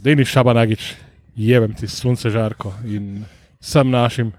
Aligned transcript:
Deni 0.00 0.24
Šabanagič, 0.24 0.94
jevem 1.36 1.74
ti 1.76 1.88
sunce 1.88 2.30
žarko 2.30 2.72
in 2.88 3.24
sem 3.60 3.90
našim 3.90 4.32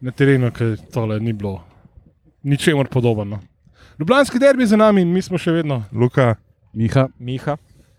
na 0.00 0.12
terenu, 0.12 0.50
ker 0.52 0.76
tole 0.92 1.16
ni 1.20 1.32
bilo 1.32 1.62
ničemur 2.44 2.88
podobno. 2.92 3.40
Ljubljanski 3.98 4.38
derbi 4.38 4.66
za 4.66 4.76
nami 4.76 5.02
in 5.02 5.12
mi 5.12 5.22
smo 5.22 5.38
še 5.38 5.52
vedno 5.56 5.82
Luka, 5.92 6.34
Miha, 6.72 7.08
Miha. 7.18 7.56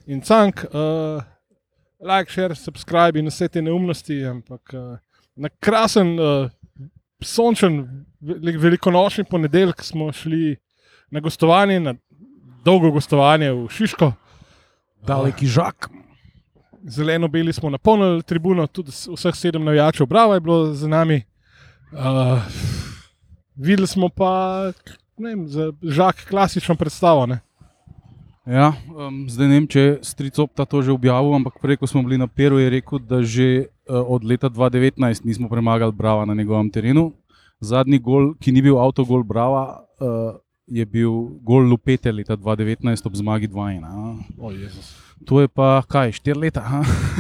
in 0.08 0.21
cank, 0.21 0.63
uh, 0.71 1.21
like, 2.00 2.32
share, 2.32 2.55
subscribe 2.55 3.20
in 3.20 3.28
vse 3.28 3.49
te 3.49 3.62
neumnosti, 3.62 4.22
ampak 4.26 4.74
uh, 4.74 4.97
na 5.36 5.49
krasen, 5.60 6.15
uh, 6.20 6.49
sončen, 7.22 7.81
ve- 8.22 8.58
velikonočni 8.58 9.24
ponedeljek 9.29 9.83
smo 9.83 10.12
šli 10.12 10.56
na 11.12 11.20
gostovanje, 11.20 11.79
na 11.79 11.94
dolgo 12.65 12.92
gostovanje 12.92 13.51
v 13.51 13.67
Šiško. 13.70 14.13
daleki 15.08 15.47
žak. 15.47 15.90
Zeleno-beli 16.84 17.53
smo 17.53 17.70
napolnili 17.70 18.23
tribuno, 18.23 18.67
tudi 18.67 18.91
vseh 18.91 19.35
sedem 19.35 19.63
navijačev, 19.63 20.07
bravo 20.07 20.33
je 20.33 20.39
bilo 20.39 20.73
za 20.73 20.87
nami. 20.87 21.21
Uh, 21.91 22.39
videli 23.55 23.87
smo 23.87 24.09
pa, 24.09 24.71
ne 25.17 25.29
vem, 25.29 25.47
žak 25.84 26.25
klasično 26.29 26.75
predstavo. 26.75 27.25
Ne? 27.25 27.39
Ja, 28.49 28.73
um, 28.95 29.25
zdaj 29.29 29.47
ne 29.47 29.57
vem, 29.59 29.67
če 29.70 29.99
Stricopta 30.01 30.65
to 30.65 30.81
že 30.81 30.93
objavil, 30.93 31.35
ampak 31.37 31.59
prej, 31.61 31.77
ko 31.77 31.87
smo 31.89 32.01
bili 32.01 32.17
na 32.17 32.25
Peru, 32.25 32.57
je 32.57 32.70
rekel, 32.73 32.98
da 32.98 33.21
že 33.21 33.70
uh, 33.85 34.01
od 34.01 34.23
leta 34.25 34.49
2019 34.49 35.25
nismo 35.25 35.49
premagali 35.49 35.93
Brava 35.93 36.25
na 36.25 36.34
njegovem 36.34 36.71
terenu. 36.73 37.11
Zadnji 37.59 37.99
gol, 37.99 38.34
ki 38.39 38.55
ni 38.55 38.63
bil 38.63 38.79
avtogol 38.79 39.21
Brava, 39.27 39.84
uh, 39.99 40.39
je 40.69 40.85
bil 40.85 41.11
gol 41.41 41.63
Lupete 41.63 42.11
leta 42.11 42.33
2019 42.35 42.77
ob 43.03 43.15
zmagi 43.15 43.47
2-1. 43.47 43.81
a. 43.81 44.15
O, 44.37 44.51
Jezus. 44.51 44.95
To 45.19 45.41
je 45.41 45.47
pa 45.47 45.83
kaj, 45.83 46.11
4 46.13 46.37
leta. 46.37 46.63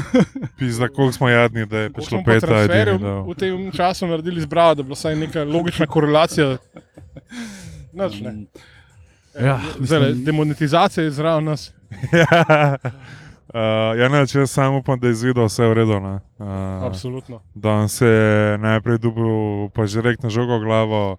pizda, 0.57 0.87
koliko 0.87 1.11
smo 1.11 1.29
jadni, 1.29 1.65
da 1.65 1.77
je 1.79 1.89
prišlo 1.89 2.09
smo 2.09 2.19
pa 2.19 2.31
peta. 2.31 2.47
transferjev 2.47 2.95
edini 2.95 3.03
dal. 3.03 3.23
v 3.23 3.35
tem 3.35 3.71
času 3.71 4.07
naredili 4.07 4.41
zbravo, 4.41 4.75
da 4.75 4.79
je 4.79 4.85
bila 4.85 4.95
vsaj 4.95 5.15
neka 5.15 5.43
logična 5.43 5.85
korelacija. 5.85 6.57
Nič, 7.93 8.21
ne. 8.21 8.45
Ja, 9.35 9.59
Zdaj, 9.79 9.99
mislim- 9.99 10.23
demonetizacija 10.25 11.03
je 11.03 11.11
zraven 11.11 11.43
nas. 11.45 11.73
Uh, 13.49 13.59
ja, 13.99 14.07
ne, 14.09 14.27
če 14.27 14.47
samo 14.47 14.77
upam, 14.77 14.99
da 14.99 15.07
je 15.07 15.11
izvedel 15.11 15.45
vse 15.45 15.65
v 15.65 15.73
redu. 15.73 15.99
ne. 15.99 16.15
Uh, 16.37 16.83
Absolutno. 16.83 17.41
da 17.55 17.87
se 17.87 18.07
je 18.07 18.57
najprej 18.57 18.97
dubil, 18.97 19.27
pa 19.69 19.85
že 19.85 20.01
rekel 20.01 20.23
na 20.23 20.29
žogo 20.29 20.59
glavo, 20.59 21.17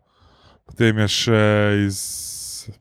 potem 0.70 1.04
je 1.04 1.08
še 1.18 1.44
iz. 1.86 2.00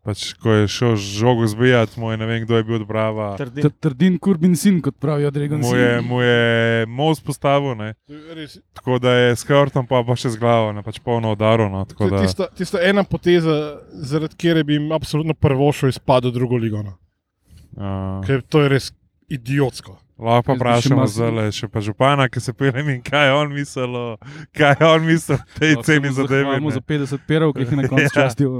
Pač, 0.06 0.36
ko 0.38 0.52
je 0.54 0.68
šel 0.70 0.96
žogo 1.00 1.48
zbijati, 1.50 1.96
mu 1.98 2.12
je 2.12 2.18
ne 2.20 2.26
vem, 2.28 2.44
kdo 2.44 2.60
je 2.60 2.66
bil 2.68 2.76
od 2.78 2.84
Brava. 2.86 3.30
Trdin. 3.40 3.64
Tr- 3.64 3.74
Trdin 3.80 4.18
kurbin 4.22 4.54
sin, 4.60 4.82
kot 4.86 5.00
pravijo 5.02 5.32
Dregon. 5.34 5.64
Mu 5.64 5.72
je, 5.74 6.02
mu 6.04 6.20
je 6.22 6.86
most 6.86 7.24
postavil, 7.26 7.74
ne. 7.80 7.96
Res, 8.36 8.60
tako 8.76 9.00
da 9.02 9.16
je 9.16 9.32
s 9.40 9.48
krtom 9.48 9.88
pa, 9.90 10.04
pa 10.06 10.14
še 10.20 10.36
z 10.36 10.42
glavo, 10.42 10.76
ne 10.76 10.84
pač 10.86 11.00
polno 11.02 11.32
udarov. 11.34 11.72
No, 11.72 11.86
da- 11.88 12.22
tista, 12.22 12.52
tista 12.54 12.84
ena 12.86 13.02
poteza, 13.08 13.80
zaradi 13.90 14.36
katere 14.36 14.68
bi 14.68 14.78
jim 14.78 14.92
absolutno 14.92 15.34
prvošel 15.34 15.90
izpadel 15.96 16.36
drugo 16.36 16.60
ligo. 16.60 16.84
No. 16.86 17.00
Uh, 17.80 18.20
Ker 18.28 18.44
to 18.46 18.62
je 18.68 18.70
res 18.76 18.92
idiotsko. 19.32 19.96
Lahko 20.20 20.44
pa 20.44 20.54
vprašamo 20.54 21.06
zdaj 21.08 21.52
še 21.56 21.68
pa 21.72 21.80
župana, 21.80 22.26
ki 22.28 22.42
se 22.44 22.52
pelem 22.54 22.90
in 22.90 23.02
kaj 23.02 23.28
je 23.28 23.34
on 23.34 23.54
mislil, 23.54 23.94
kaj 24.52 24.76
je 24.76 24.88
on 24.88 25.06
mislil 25.08 25.38
o 25.38 25.60
tej 25.60 25.76
ceni 25.84 26.12
zadevi. 26.12 26.44
Zahvalimo 26.44 26.70
ne. 26.70 26.76
za 26.76 26.82
50 26.84 27.24
perov, 27.24 27.54
ki 27.54 27.64
jih 27.64 27.72
je 27.72 27.78
na 27.78 27.88
koncu 27.88 28.04
Ja. 28.10 28.16
častil. 28.18 28.52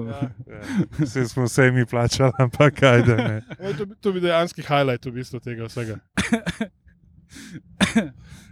Vse 1.00 1.26
smo 1.28 1.44
vse 1.44 1.68
mi 1.72 1.84
plačali, 1.86 2.32
ampak 2.40 2.74
kaj 2.74 3.04
da 3.04 3.16
ne. 3.18 3.38
E, 3.60 3.74
To, 3.74 3.86
to 4.00 4.14
bi 4.14 4.20
dejansko 4.22 4.64
highlight 4.64 5.04
v 5.06 5.12
bistvu 5.12 5.40
tega 5.40 5.68
vsega. 5.68 6.00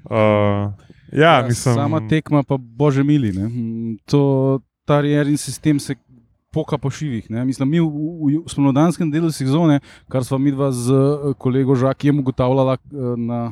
Uh, 0.08 0.72
ja, 1.12 1.44
mislim, 1.48 1.76
Sama 1.76 2.08
tekma 2.08 2.44
pa 2.44 2.58
bože 2.58 3.04
mili. 3.04 3.32
Ne? 3.34 3.48
Mm, 3.48 3.98
To, 4.06 4.60
ta 4.86 5.02
rjerni 5.02 5.38
sistem 5.38 5.80
se 5.80 5.96
poka 6.52 6.78
po 6.78 6.90
šivih. 6.90 7.30
Ne? 7.30 7.46
Mislim, 7.46 7.70
mi 7.70 7.80
v, 7.80 7.88
v, 7.88 8.42
v 8.46 8.52
spomladanskem 8.52 9.12
delu 9.12 9.32
sezone, 9.32 9.80
kar 10.12 10.26
smo 10.26 10.38
mi 10.38 10.52
dva 10.52 10.72
z 10.72 10.92
eh, 10.92 11.34
kolego 11.38 11.76
Žakijem 11.76 12.20
ugotavljala 12.20 12.78
eh, 12.78 13.16
na 13.18 13.52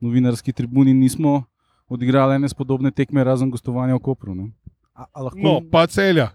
novinarski 0.00 0.52
tribuni, 0.52 0.94
nismo 0.94 1.44
odigrali 1.88 2.36
ene 2.36 2.48
spodobne 2.48 2.90
tekme, 2.90 3.24
razen 3.24 3.50
gostovanja 3.50 3.96
v 3.96 4.04
Kopru. 4.04 4.34
Ne? 4.34 4.50
A, 4.94 5.06
a 5.12 5.22
lahko, 5.22 5.40
No, 5.42 5.60
pa 5.70 5.86
celja 5.86 6.30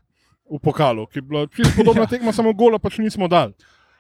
v 0.50 0.60
pokalu, 0.60 1.06
ki 1.08 1.22
je 1.22 1.22
bila 1.22 1.48
čisto 1.48 1.78
podobna 1.78 2.06
tekma, 2.14 2.34
samo 2.34 2.54
gola 2.54 2.80
pač 2.80 3.00
nismo 3.00 3.28
dali. 3.28 3.54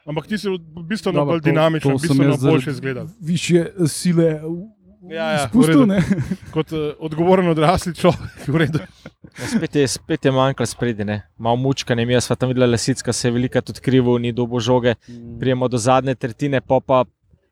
Ampak 0.03 0.27
ti 0.27 0.37
si 0.37 0.51
bistveno 0.83 1.23
Dobro, 1.23 1.37
bolj 1.37 1.41
dinamičen, 1.45 1.91
jaz 1.91 2.11
zaradi 2.11 2.47
boljše 2.47 2.71
izgledal. 2.71 3.07
Više 3.21 3.65
sile 3.87 4.41
Ja, 5.09 5.31
ja, 5.31 5.49
ne. 5.85 5.99
Kot 6.55 6.71
uh, 6.71 6.93
odgovoren 6.99 7.47
odrasli 7.51 7.91
človek. 7.95 8.45
Ja, 8.47 9.47
Spet 9.49 9.75
je, 9.75 9.87
spet 9.87 10.25
je 10.25 10.31
manjkalo 10.31 10.67
spredi, 10.69 11.05
ne. 11.05 11.21
malo 11.37 11.55
mučka, 11.55 11.95
ne 11.95 12.05
mi 12.05 12.21
smo 12.21 12.35
tam 12.35 12.49
videli 12.53 12.71
lesicka, 12.71 13.13
se 13.13 13.27
je 13.27 13.31
velika 13.31 13.61
tudi 13.61 13.81
krivo, 13.81 14.17
ni 14.17 14.31
dobo 14.31 14.59
žoge. 14.59 14.95
Prijemo 15.39 15.67
do 15.67 15.77
zadnje 15.77 16.15
tretjine, 16.15 16.61
pa 16.61 16.79
pa 16.79 17.03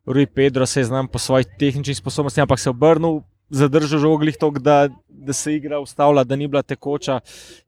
Rui 0.06 0.26
Pedro 0.26 0.66
se 0.66 0.80
je 0.80 0.84
znam 0.84 1.08
po 1.08 1.18
svojih 1.18 1.46
tehničnih 1.58 1.96
sposobnostih, 1.96 2.42
ampak 2.42 2.58
se 2.58 2.68
je 2.68 2.70
obrnil, 2.70 3.20
zadržal 3.50 3.98
žoglih 3.98 4.36
tok, 4.36 4.58
da, 4.58 4.88
da 5.08 5.32
se 5.32 5.54
igra 5.54 5.80
ustavila, 5.80 6.24
da 6.24 6.36
ni 6.36 6.48
bila 6.48 6.62
tekoča 6.62 7.20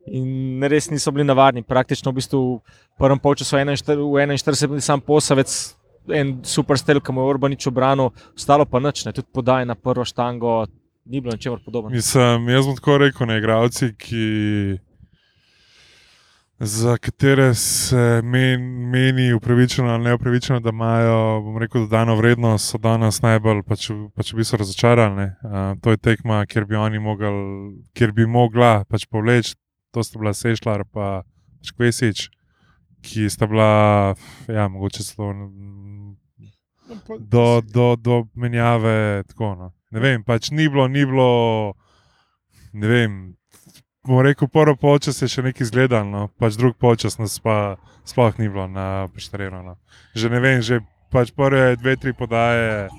in 0.07 0.63
res 0.63 0.91
niso 0.91 1.11
bili 1.11 1.25
navarni. 1.25 1.63
Praktično 1.63 2.11
v 2.11 2.15
bistvu 2.15 2.41
v 2.57 2.99
prvem 2.99 3.19
polčasu 3.19 3.57
41 3.57 3.99
v 4.01 4.27
41 4.39 4.81
sam 4.81 5.01
posavec. 5.01 5.75
En 6.13 6.39
super 6.45 6.79
stel, 6.79 7.01
ki 7.01 7.13
mu 7.13 7.23
je 7.23 7.33
Orbanič 7.33 7.67
obranil, 7.71 8.11
ostalo 8.37 8.67
pa 8.69 8.81
nič, 8.81 9.07
ne, 9.07 9.13
tudi 9.17 9.29
podaj 9.33 9.65
na 9.65 9.75
prvo 9.75 10.05
štango, 10.05 10.67
ni 11.09 11.21
bilo 11.21 11.33
ničemer 11.33 11.63
podobnega. 11.65 11.97
Mislim, 11.97 12.49
jaz 12.49 12.67
bom 12.67 12.77
tako 12.77 12.99
rekel, 12.99 13.27
ne 13.27 13.39
igravci, 13.39 13.95
ki. 13.99 14.27
Za 16.65 16.97
katere 17.03 17.49
se 17.55 18.21
men, 18.25 18.63
meni 18.91 19.33
upravičeno 19.35 19.91
ali 19.91 20.05
neupravičeno, 20.05 20.61
da 20.61 20.71
imajo, 20.71 21.41
bom 21.41 21.59
rekel, 21.59 21.81
dodano 21.81 22.15
vrednost, 22.17 22.71
so 22.71 22.79
danes 22.79 23.19
najbolj 23.23 23.65
pač 23.67 23.91
v 23.91 24.37
bistvu 24.39 24.61
razočarani. 24.63 25.17
ne. 25.17 25.27
Uh, 25.43 25.75
to 25.83 25.91
je 25.91 25.97
tekma, 25.97 26.45
kjer 26.47 26.65
bi 26.65 26.77
oni 26.77 26.99
mogli, 26.99 27.33
kjer 27.93 28.13
bi 28.13 28.27
mogla 28.27 28.85
pač 28.89 29.07
povleči, 29.11 29.57
to 29.91 30.05
sta 30.05 30.19
bila 30.19 30.35
Sešljar 30.35 30.85
pa 30.93 31.25
pač 31.59 31.75
Kvesič, 31.75 32.29
ki 33.03 33.29
sta 33.31 33.47
bila, 33.51 34.15
ja, 34.49 34.69
mogoče 34.69 35.03
celo 35.03 35.33
do, 37.19 37.61
do, 37.61 37.97
do 37.97 38.25
menjave. 38.35 39.25
Tako, 39.29 39.55
no. 39.55 39.73
Ne 39.95 40.03
vem, 40.03 40.25
pač 40.27 40.51
ni 40.51 40.69
bilo, 40.69 40.89
ni 40.89 41.07
bilo, 41.07 41.75
ne 42.73 42.91
vem. 42.91 43.19
Bom 44.05 44.21
rekel, 44.21 44.51
prvo 44.53 44.77
polčas 44.77 45.23
je 45.23 45.31
še 45.33 45.47
nekaj 45.47 45.65
izgledalo, 45.65 46.05
no. 46.05 46.23
pač 46.37 46.59
drug 46.61 46.77
polčas 46.77 47.17
nas 47.17 47.39
pa 47.41 47.77
sploh 48.05 48.37
ni 48.37 48.51
bilo 48.51 48.67
na 48.69 49.09
poštarjeno. 49.15 49.63
No. 49.65 49.75
Že 50.13 50.35
ne 50.35 50.41
vem, 50.45 50.61
že 50.61 50.83
pač 51.15 51.33
prve 51.33 51.77
dve, 51.81 51.97
tri 51.97 52.13
podaje 52.13 52.91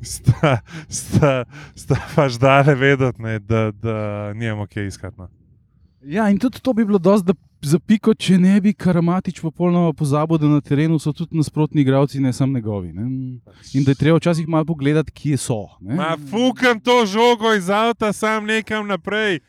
sta, 0.00 0.58
sta, 0.88 1.44
sta 1.76 2.00
pač 2.14 2.40
dale 2.40 2.74
vedeti, 2.74 3.22
da, 3.46 3.70
da 3.70 3.96
nijemo 4.34 4.66
kje 4.66 4.86
iskati. 4.86 5.20
No. 5.20 5.28
Ja, 6.06 6.30
in 6.30 6.38
tudi 6.38 6.60
to 6.62 6.72
bi 6.72 6.84
bilo 6.84 6.98
dosti 6.98 7.32
za 7.62 7.78
piko, 7.82 8.12
če 8.14 8.36
ne 8.38 8.60
bi 8.62 8.70
Karamatič 8.74 9.40
popolnoma 9.42 9.90
pozabil, 9.96 10.38
da 10.38 10.50
na 10.50 10.60
terenu 10.62 11.00
so 11.02 11.10
tudi 11.12 11.34
nasprotni 11.34 11.82
igravci, 11.82 12.20
ne 12.22 12.32
samo 12.32 12.54
njegovi. 12.54 12.92
Ne? 12.94 13.06
In 13.74 13.84
da 13.84 13.90
je 13.90 13.98
treba 13.98 14.20
včasih 14.20 14.46
malo 14.48 14.64
pogledati, 14.64 15.10
kje 15.12 15.36
so. 15.36 15.64
Ne? 15.80 15.96
Ma 15.98 16.14
fukam 16.30 16.78
to 16.80 17.00
žogo 17.10 17.54
iz 17.54 17.70
avta, 17.70 18.12
sam 18.12 18.46
nekam 18.46 18.86
naprej. 18.86 19.40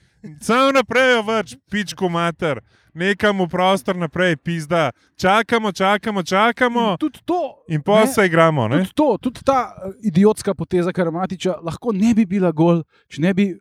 Sam 0.41 0.73
naprej, 0.73 1.13
jo 1.13 1.21
več, 1.29 1.55
pičko 1.69 2.09
mater. 2.09 2.63
Nekam 2.97 3.43
v 3.45 3.49
prostor 3.53 3.95
naprej, 3.95 4.39
pizda. 4.41 4.89
Čakamo, 5.21 5.71
čakamo, 5.71 6.23
čakamo. 6.23 6.89
In 6.95 6.97
tudi 6.97 7.21
to. 7.25 7.41
In 7.69 7.85
pa 7.85 8.07
se 8.09 8.25
igramo. 8.25 8.65
Ne? 8.67 8.81
Tudi, 8.81 8.95
to, 8.97 9.17
tudi 9.21 9.45
ta 9.45 9.59
eh, 9.69 9.93
idiotska 10.09 10.57
poteza 10.57 10.93
Karamatiča 10.93 11.59
lahko 11.61 11.93
ne 11.93 12.15
bi 12.17 12.25
bila 12.25 12.49
gol, 12.51 12.81
če 13.13 13.21
ne 13.21 13.33
bi 13.37 13.51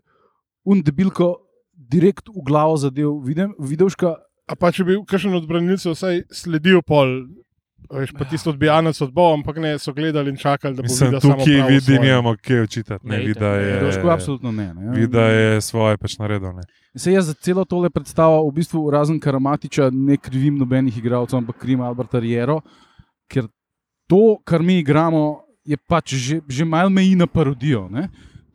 undebilko 0.65 1.35
direkt 1.91 2.29
v 2.29 2.45
glavo 2.47 2.77
zadev. 2.77 3.15
Vidim, 3.25 3.55
videvška, 3.59 4.17
A 4.47 4.55
pa 4.55 4.71
če 4.71 4.85
bi 4.87 4.97
kakšen 5.11 5.35
od 5.35 5.47
branilcev 5.51 5.97
vsaj 5.97 6.21
sledil 6.31 6.79
pol, 6.87 7.17
veš, 7.91 8.13
pa 8.15 8.27
tisto 8.31 8.53
odbijanec 8.53 8.99
odbov, 9.03 9.33
ampak 9.41 9.59
ne, 9.63 9.73
so 9.83 9.91
gledali 9.95 10.31
in 10.31 10.39
čakali, 10.39 10.77
da 10.79 10.85
bo 10.85 10.87
Mislim, 10.87 11.11
videl 11.11 11.25
tukaj 11.25 11.65
vidi, 11.67 11.97
nimamo 11.99 12.37
kje 12.39 12.61
očitati. 12.63 13.09
Ne, 13.09 13.19
Ne, 13.19 13.25
vida 13.27 13.51
je, 13.59 13.73
videvško 13.73 14.13
absolutno 14.15 14.53
ne. 14.55 14.69
ne. 14.75 14.93
vida 14.95 15.25
je 15.27 15.61
svoje 15.67 15.99
pač 15.99 16.15
naredil. 16.23 16.55
Ne. 16.55 16.67
Se 16.95 17.11
jaz 17.13 17.27
za 17.27 17.35
celo 17.35 17.65
tole 17.67 17.91
predstavo, 17.91 18.39
v 18.47 18.55
bistvu 18.61 18.85
razen 18.95 19.19
Karamatiča, 19.21 19.91
ne 19.91 20.17
krivim 20.17 20.63
nobenih 20.63 20.95
igralcev, 21.03 21.43
ampak 21.43 21.59
krivim 21.59 21.83
Alberta 21.83 22.23
Riero, 22.23 22.61
ker 23.27 23.51
to, 24.07 24.39
kar 24.47 24.63
mi 24.63 24.79
igramo, 24.79 25.43
je 25.67 25.75
pač 25.91 26.15
že, 26.15 26.39
že 26.47 26.65
malo 26.65 26.91
meji 26.91 27.19
na 27.19 27.27
parodijo. 27.27 27.89
Ne? 27.91 28.07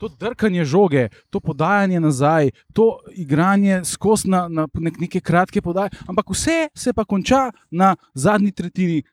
To 0.01 0.09
drkanje 0.09 0.65
žoge, 0.65 1.09
to 1.30 1.39
podajanje 1.39 2.00
nazaj, 2.01 2.50
to 2.74 2.98
igranje 3.13 3.83
skozi 3.86 4.31
na, 4.33 4.48
na 4.50 4.65
nek, 4.74 4.98
neke 5.00 5.21
kratke 5.21 5.62
podaje, 5.62 5.94
ampak 6.09 6.33
vse 6.33 6.71
se 6.74 6.94
pa 6.94 7.06
konča 7.06 7.51
na 7.69 7.94
zadnji 8.18 8.51
tretjini 8.51 9.03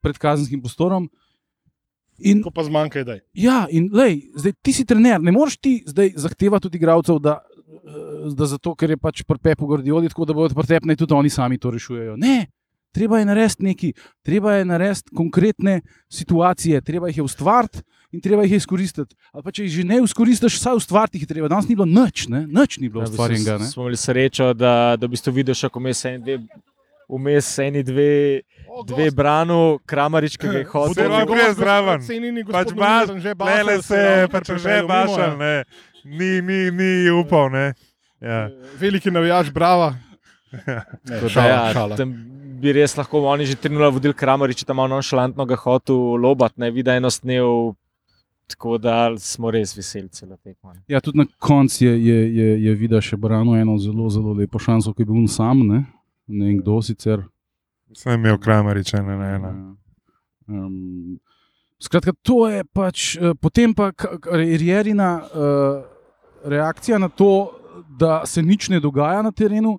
pred 0.00 0.16
kazenskim 0.18 0.62
prostorom. 0.64 1.10
In, 2.18 2.40
Ko 2.42 2.50
pa 2.50 2.64
zmanjka 2.64 3.04
idej. 3.04 3.20
ja, 3.32 3.66
in 3.70 3.90
lej, 3.92 4.22
zdaj 4.34 4.52
ti 4.62 4.72
si 4.72 4.84
trener, 4.88 5.20
ne 5.22 5.32
moreš 5.32 5.58
ti 5.60 5.82
zdaj 5.86 6.16
zahtevati 6.16 6.66
od 6.66 6.74
igralcev, 6.74 7.20
da, 7.22 7.38
eh, 7.68 8.32
da 8.34 8.48
zato, 8.48 8.74
ker 8.74 8.90
je 8.90 8.96
pač 8.96 9.22
prpepo 9.22 9.66
Gordioli, 9.66 10.08
tako 10.08 10.24
da 10.24 10.34
bodo 10.34 10.54
pretepne, 10.54 10.96
tudi 10.96 11.14
oni 11.14 11.30
sami 11.30 11.60
to 11.60 11.70
rešujejo. 11.70 12.16
Ne, 12.16 12.48
treba 12.90 13.20
je 13.20 13.28
narediti 13.28 13.68
nekaj, 13.68 13.92
treba 14.24 14.56
je 14.56 14.64
narediti 14.64 15.14
konkretne 15.14 15.80
situacije, 16.10 16.80
treba 16.82 17.12
jih 17.12 17.20
je 17.20 17.28
ustvariti 17.28 17.84
in 18.10 18.20
treba 18.20 18.42
jih 18.42 18.52
je 18.52 18.56
izkoristiti. 18.56 19.14
Ali 19.32 19.42
pa 19.42 19.50
če 19.50 19.62
jih 19.62 19.72
že 19.72 19.84
ne 19.84 19.98
izkoristiš, 20.00 20.56
vsaj 20.56 20.76
ustvariti 20.76 21.18
jih 21.18 21.22
je 21.22 21.28
treba. 21.28 21.48
Danes 21.48 21.68
ni 21.68 21.74
bilo 21.74 21.86
nič, 21.86 22.28
ne? 22.28 22.46
nič 22.46 22.78
ni 22.78 22.88
bilo 22.88 23.02
Ja, 23.02 23.08
ustvarjenega. 23.08 23.58
ne. 23.58 23.64
Smo 23.66 23.82
imeli 23.82 23.96
srečo, 23.98 24.54
da, 24.54 24.96
da 24.96 25.06
v 25.06 25.10
bistvu 25.10 25.32
vidiš, 25.32 25.60
kako 25.62 25.80
vmes 25.80 26.04
eni 26.04 26.18
dve. 26.20 26.38
Vmes 27.08 27.46
eni 27.58 27.82
dve, 27.82 28.40
dve 28.84 29.10
branu, 29.10 29.78
kramarič, 29.82 30.36
ki 30.36 30.46
je 30.46 30.64
hotel. 30.66 31.08
vam 31.08 31.24
pride 31.26 31.54
zraven. 31.54 32.00
Pač 32.46 32.72
baš, 32.74 33.08
lele 33.40 33.76
se, 33.82 34.02
pač 34.30 34.50
že 34.56 34.82
bašal, 34.84 35.38
ne. 35.38 35.64
Ni, 36.04 36.40
ni, 36.40 36.70
ni 36.70 36.90
upal, 37.10 37.48
ne. 37.48 37.72
Ja. 38.20 38.50
Veliki 38.76 39.10
navijač, 39.10 39.48
brava. 39.50 39.94
Ne, 41.08 41.20
da 41.20 41.28
šala, 41.28 41.48
Ja, 41.48 41.72
šala. 41.72 41.96
bi 42.60 42.72
res 42.72 42.94
lahko 42.96 43.20
oni 43.24 43.44
že 43.44 43.56
trenirali 43.56 43.92
vodil 43.92 44.12
Kramarič, 44.12 44.64
tam 44.64 44.76
malo 44.76 44.96
nonšalantno 44.96 45.44
ga 45.44 45.56
hotel 45.56 45.96
lobat, 46.16 46.52
ne 46.56 46.70
vidi 46.70 46.88
eno 46.90 47.10
snev. 47.10 47.74
Tako 48.48 48.78
da 48.78 48.94
smo 49.18 49.50
res 49.50 49.76
veseli 49.76 50.08
celo 50.08 50.36
tekmo. 50.36 50.72
ne. 50.72 50.80
Ja, 50.88 51.00
tudi 51.00 51.18
na 51.18 51.26
koncu 51.38 51.84
je, 51.84 51.92
je, 52.04 52.34
je, 52.34 52.46
je 52.62 52.74
videl 52.74 53.00
še 53.00 53.16
Brano 53.16 53.52
eno 53.54 53.76
zelo, 53.78 54.08
zelo 54.08 54.32
lepo 54.32 54.58
šanso, 54.58 54.94
ki 54.94 55.02
je 55.02 55.06
bil 55.06 55.16
on 55.16 55.28
sam, 55.28 55.60
ne, 55.66 55.82
ne 56.26 56.46
vem 56.46 56.58
kdo 56.58 56.78
sicer. 56.82 57.26
Sem 57.92 58.14
imel 58.14 58.38
kramarič, 58.38 58.94
ena 58.94 59.16
na 59.16 59.28
ena. 59.30 59.50
Um, 60.46 61.18
skratka, 61.78 62.12
to 62.22 62.48
je 62.48 62.64
pač, 62.66 63.16
eh, 63.16 63.34
potem 63.34 63.74
pa 63.74 63.92
k- 63.92 64.16
Rjerina 64.32 65.10
uh, 65.20 65.84
reakcija 66.44 66.98
na 66.98 67.08
to, 67.08 67.52
da 67.90 68.22
se 68.24 68.42
nič 68.42 68.68
ne 68.68 68.80
dogaja 68.80 69.22
na 69.22 69.30
terenu. 69.30 69.78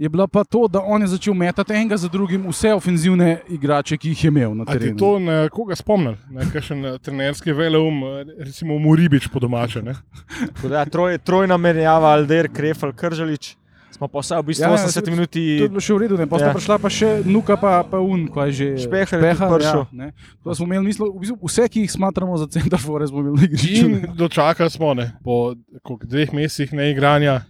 Je 0.00 0.08
bila 0.08 0.24
pa 0.26 0.44
to, 0.44 0.64
da 0.64 0.80
on 0.80 1.02
je 1.02 1.08
začel 1.08 1.34
metati 1.34 1.72
enega 1.74 1.96
za 1.96 2.08
drugim 2.08 2.46
vse 2.48 2.72
ofenzivne 2.72 3.42
igrače, 3.50 3.96
ki 3.96 4.08
jih 4.08 4.24
je 4.24 4.28
imel 4.28 4.54
na 4.54 4.64
A 4.64 4.72
ti 4.72 4.78
terenu. 4.78 4.96
to 4.96 5.18
na 5.18 5.48
koga 5.48 5.76
spomnim? 5.76 6.16
Kakšen 6.52 6.84
eh, 6.86 6.98
trenerski 6.98 7.52
veleum, 7.52 7.98
eh, 8.00 8.24
recimo 8.40 8.78
Muribič 8.78 9.28
po 9.28 9.38
domače. 9.38 9.82
Da, 10.64 10.84
troj, 10.86 11.18
trojna 11.18 11.56
menjava, 11.56 12.14
Alder, 12.14 12.48
Krefel, 12.48 12.92
Kržalič. 12.94 13.56
Smo 13.92 14.08
pa 14.08 14.18
vse 14.18 14.36
v 14.36 14.46
bistvu 14.46 14.64
Ja, 14.64 14.70
ja, 14.70 14.72
ja, 14.72 14.88
80 14.88 15.04
to- 15.04 15.10
minut. 15.10 15.28
To 15.28 15.38
je 15.38 15.68
bilo 15.68 15.80
še 15.80 15.92
v 15.92 15.98
redu, 15.98 16.16
ne? 16.16 16.24
pa 16.24 16.38
sta 16.38 16.46
Ja. 16.46 16.54
prišla 16.54 16.78
pa 16.78 16.88
še 16.88 17.08
Nuka, 17.26 17.56
pa, 17.56 17.84
pa 17.84 18.00
Un, 18.00 18.24
kaj 18.26 18.48
že. 18.50 18.66
Špeher 18.78 19.20
je 19.20 19.34
tudi 19.36 19.52
prišel. 19.52 19.80
Ja, 19.82 19.92
ne. 19.92 20.08
To 20.40 20.54
smo 20.54 20.64
imeli, 20.64 20.86
mislim, 20.86 21.12
v 21.12 21.20
bistvu 21.20 21.36
vse, 21.44 21.68
ki 21.68 21.84
jih 21.84 21.92
smatramo 21.92 22.40
za 22.40 22.48
centrafore, 22.48 23.04
smo 23.04 23.20
imeli 23.20 23.36
na. 23.36 23.58
In 23.60 24.16
dočakali 24.16 24.70
smo 24.70 24.94
ne, 24.94 25.12
po 25.20 25.52
dveh 26.00 26.32
mesecih 26.32 26.72
neigranja 26.72 27.44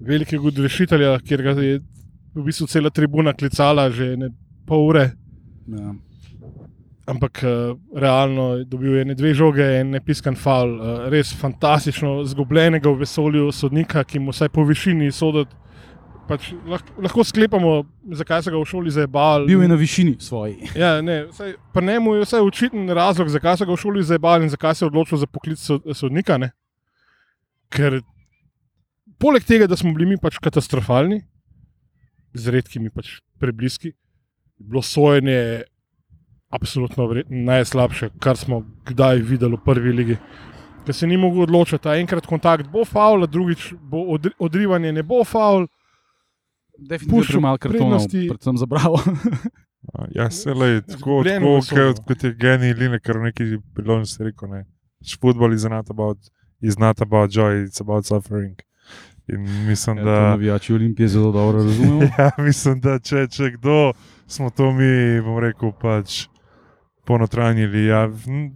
velikega 0.00 0.48
odrešitelja, 0.48 1.18
kjer 1.24 1.42
ga 1.42 1.54
je 1.60 1.78
v 2.36 2.44
bistvu 2.44 2.66
cela 2.68 2.90
tribuna 2.90 3.32
klicala 3.32 3.90
že 3.90 4.16
ne 4.16 4.30
pol 4.66 4.88
ure. 4.90 5.10
Ja. 5.66 5.94
Ampak 7.06 7.38
uh, 7.46 7.78
realno 7.94 8.56
je 8.58 8.64
dobil 8.64 8.96
je 8.98 9.14
dve 9.14 9.34
žoge 9.34 9.66
in 9.80 9.94
ne 9.94 10.00
piskan 10.02 10.34
fal. 10.34 10.72
Uh, 10.74 11.06
res 11.08 11.30
fantastično, 11.38 12.24
zgubljenega 12.26 12.90
v 12.90 13.04
vesolju 13.04 13.52
sodnika, 13.54 14.02
ki 14.04 14.18
mu 14.18 14.34
vsaj 14.34 14.50
po 14.50 14.64
višini 14.66 15.12
soditi. 15.14 15.54
Pač 16.26 16.48
lahko, 16.66 16.90
lahko 16.98 17.22
sklepamo, 17.22 17.72
zakaj 18.18 18.42
so 18.42 18.50
ga 18.50 18.58
v 18.58 18.66
šoli 18.66 18.90
zabavali. 18.90 19.46
Bil 19.46 19.62
je 19.62 19.68
na 19.70 19.78
višini 19.78 20.16
svoji. 20.18 20.72
Ja, 20.74 20.98
ne, 20.98 21.28
vsaj, 21.30 21.54
pa 21.70 21.80
njemu 21.80 22.16
je 22.16 22.26
vsaj 22.26 22.42
očiten 22.42 22.90
razlog, 22.90 23.30
zakaj 23.30 23.60
so 23.60 23.68
ga 23.68 23.76
v 23.76 23.78
šoli 23.78 24.02
zabavali 24.02 24.48
in 24.48 24.50
zakaj 24.50 24.74
se 24.74 24.84
je 24.84 24.90
odločil 24.90 25.22
za 25.22 25.30
poklic 25.30 25.62
so- 25.62 25.78
sodnika. 25.94 26.40
Ne? 26.42 26.50
Ker 27.70 28.00
poleg 29.18 29.44
tega, 29.44 29.66
da 29.66 29.76
smo 29.76 29.92
bili 29.94 30.06
mi 30.12 30.18
pač 30.20 30.38
katastrofalni, 30.42 31.22
z 32.36 32.52
redkimi 32.52 32.90
pač 32.92 33.18
prebliski, 33.40 33.92
bilo 34.58 34.82
sojenje 34.82 35.64
absolutno 36.48 37.08
najslabše, 37.28 38.10
kar 38.20 38.36
smo 38.36 38.62
kdaj 38.86 39.22
videli 39.22 39.56
v 39.56 39.64
prvi 39.64 39.92
ligi. 39.92 40.18
Ker 40.86 40.94
se 40.94 41.06
ni 41.06 41.16
mogel 41.18 41.42
odločiti, 41.42 41.88
a 41.88 41.96
enkrat 41.98 42.26
kontakt 42.30 42.68
bo 42.70 42.84
faul, 42.86 43.24
a 43.24 43.26
drugič 43.26 43.72
bo 43.80 44.04
odri, 44.14 44.30
odrivanje 44.38 44.92
ne 44.94 45.02
bo 45.02 45.24
faul. 45.26 45.66
Definitivno 46.78 47.32
premalo 47.32 47.58
kartonov, 47.58 48.06
predvsem 48.12 48.60
za 48.60 48.66
bravo. 48.68 49.00
Ja, 50.14 50.30
se 50.30 50.54
le, 50.54 50.80
tako, 50.92 51.22
tako 51.24 51.58
kot, 51.70 52.04
kot 52.06 52.24
je 52.24 52.34
genij 52.38 52.74
Line, 52.78 53.00
kar 53.00 53.18
v 53.18 53.30
neki 53.30 53.44
priložnosti 53.74 54.28
rekel, 54.28 54.50
ne. 54.52 54.64
Football 55.20 55.54
is 55.54 55.64
not 55.64 55.90
about, 55.90 56.18
is 56.60 56.78
not 56.78 57.00
about 57.00 57.30
joy, 57.30 57.64
it's 57.66 57.80
about 57.80 58.06
suffering. 58.06 58.54
In 59.28 59.40
mislim, 59.66 59.98
Ja, 59.98 60.04
da... 60.04 60.14
to 60.16 60.22
navijači 60.22 60.74
Olimpije 60.74 61.08
zelo 61.08 61.32
dobro 61.32 61.58
razumemo. 61.58 62.00
Ja, 62.18 62.30
mislim, 62.38 62.80
da 62.80 62.98
če, 62.98 63.26
če 63.28 63.50
kdo 63.52 63.92
smo 64.26 64.50
to 64.50 64.72
mi, 64.72 64.90
bom 65.20 65.38
rekel, 65.38 65.72
pač 65.74 66.26
ponotranjili. 67.04 67.84
Ja, 67.84 68.08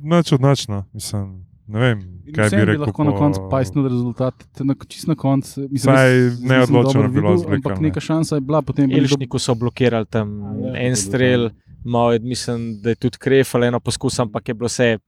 noč 0.04 0.32
odnočno, 0.32 0.84
mislim, 0.92 1.28
ne 1.66 1.80
vem, 1.80 2.00
In 2.26 2.34
kaj 2.34 2.50
bi 2.50 2.64
rekel. 2.64 2.80
lahko 2.80 3.04
na 3.04 3.12
koncu 3.12 3.40
pajsnil 3.48 3.84
rezultat. 3.84 4.34
Na, 4.60 4.74
čist 4.86 5.06
na 5.06 5.14
koncu. 5.16 5.60
Mislim, 5.62 5.94
Saj 5.94 6.10
nisem 6.12 6.48
neodločeno 6.48 7.02
dobro 7.02 7.08
bilo 7.10 7.36
zvlekel, 7.36 7.56
Ampak 7.64 7.76
ne. 7.76 7.88
neka 7.88 8.00
šansa 8.02 8.34
je 8.34 8.40
bila, 8.42 8.62
potem 8.62 8.90
Elšniku 8.92 9.38
so 9.38 9.54
blokirali 9.56 10.06
tam 10.06 10.28
Ja, 10.40 10.68
en 10.68 10.72
to 10.72 10.80
je 10.88 10.96
strel, 10.96 11.50
malo, 11.84 12.12
je- 12.12 12.18
mislim, 12.20 12.80
da 12.80 12.90
je 12.90 12.96
tudi 12.96 13.18
Krefel 13.18 13.64
eno 13.64 13.80
poskus, 13.80 14.18
ampak 14.18 14.48
je 14.48 14.54
bilo 14.54 14.66
vse. 14.66 14.98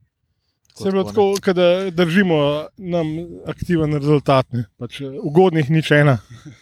Se 0.75 0.89
je 0.89 0.93
bilo 0.93 1.05
tako, 1.05 1.53
da 1.53 1.91
držimo 1.91 2.37
nam 2.79 3.07
aktiven 3.47 3.93
rezultat. 3.95 4.47
ne. 4.53 4.65
Pač, 4.79 5.01
eh, 5.01 5.11
ugodnih 5.23 5.71
nič 5.71 5.91
ena. 5.91 6.19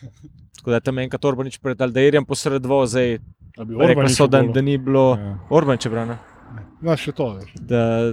Tako 0.57 0.71
da 0.71 0.81
tam 0.81 0.99
je 0.99 1.05
enkrat 1.05 1.25
Orbanič 1.25 1.59
pred 1.59 1.81
Aldeirjem 1.81 2.25
posredoval, 2.27 2.85
zdaj 2.87 3.19
rekli 3.57 4.11
so, 4.13 4.27
da, 4.27 4.43
da 4.43 4.61
ni 4.61 4.79
bilo 4.79 5.17
Ja. 5.17 5.39
Orbanič, 5.51 5.83
čeprav 5.83 6.05
ne. 6.07 6.19
No, 6.83 6.97
še 6.97 7.13
to 7.13 7.31
veš. 7.35 7.55
Da, 7.57 8.13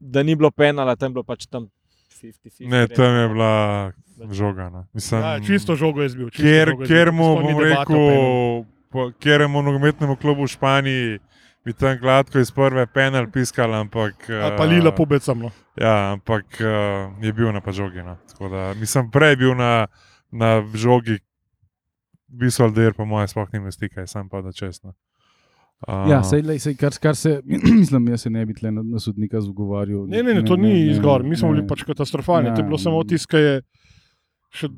da 0.00 0.22
ni 0.22 0.32
bilo 0.34 0.48
penala, 0.50 0.96
tam 0.96 1.10
je 1.10 1.14
bilo 1.14 1.24
pač 1.24 1.44
tam 1.46 1.68
50-50. 2.16 2.64
Ne, 2.64 2.86
tam 2.88 3.12
je 3.14 3.28
bila 3.28 3.52
žoga. 4.30 4.70
No. 4.70 4.86
Mislim, 4.92 5.20
Ja, 5.20 5.40
čisto 5.40 5.76
žogo 5.76 6.00
je 6.00 6.08
zbil. 6.08 6.30
Ker, 6.30 6.72
ker 6.86 7.12
mu, 7.12 7.34
bom 7.36 7.60
rekel, 7.60 8.00
ker 9.18 9.40
je 9.40 9.48
mu 9.48 9.60
nogometnemu 9.62 10.16
klubu 10.16 10.44
v 10.44 10.52
Španiji 10.52 11.18
bi 11.64 11.72
tam 11.72 11.98
gladko 11.98 12.38
iz 12.38 12.50
prve 12.50 12.86
penal 12.86 13.26
piskal, 13.30 13.74
ampak. 13.74 14.30
Ali 14.30 14.56
pa 14.56 14.64
lila 14.64 14.92
pobecam. 14.92 15.38
No. 15.38 15.50
Ja, 15.76 16.12
ampak 16.12 16.44
uh, 16.56 17.12
je 17.20 17.32
bil 17.32 17.52
na 17.52 17.60
pa 17.60 17.72
žogi. 17.72 18.02
No. 18.02 18.16
Tako 18.28 18.48
Da, 18.48 18.74
mislim, 18.74 19.10
prej 19.10 19.36
bil 19.36 19.54
na, 19.54 19.86
na 20.30 20.62
žogi, 20.74 21.18
Bisolder, 22.28 22.94
po 22.94 23.04
mojem, 23.04 23.28
sploh 23.28 23.48
nima 23.52 23.70
stika, 23.70 24.06
sam 24.06 24.28
pa 24.28 24.40
da 24.40 24.52
čestno. 24.52 24.94
Uh, 25.80 26.06
Ja, 26.10 26.22
sej, 26.22 26.42
lej, 26.42 26.58
sej, 26.58 26.76
kar, 26.76 26.92
kar 26.92 27.16
se, 27.16 27.40
mislim, 27.80 28.08
jaz 28.08 28.22
se 28.22 28.30
ne 28.30 28.46
bi 28.46 28.54
tle 28.54 28.70
na, 28.70 28.82
na 28.84 28.98
sodnika 28.98 29.40
zgovarjal. 29.40 30.06
Ne, 30.06 30.22
ne, 30.22 30.34
ne, 30.34 30.44
to 30.44 30.56
ni 30.56 30.86
izgor. 30.90 31.22
Mi 31.22 31.36
smo 31.36 31.50
bili 31.50 31.66
pač 31.66 31.82
katastrofalni. 31.82 32.48
Ja, 32.48 32.54
To 32.54 32.60
je 32.60 32.66
bilo 32.66 32.78
samo 32.78 33.02
ne. 33.02 33.08
tisto, 33.08 33.30
ki 33.30 33.36
je 33.38 33.54
še. 34.50 34.68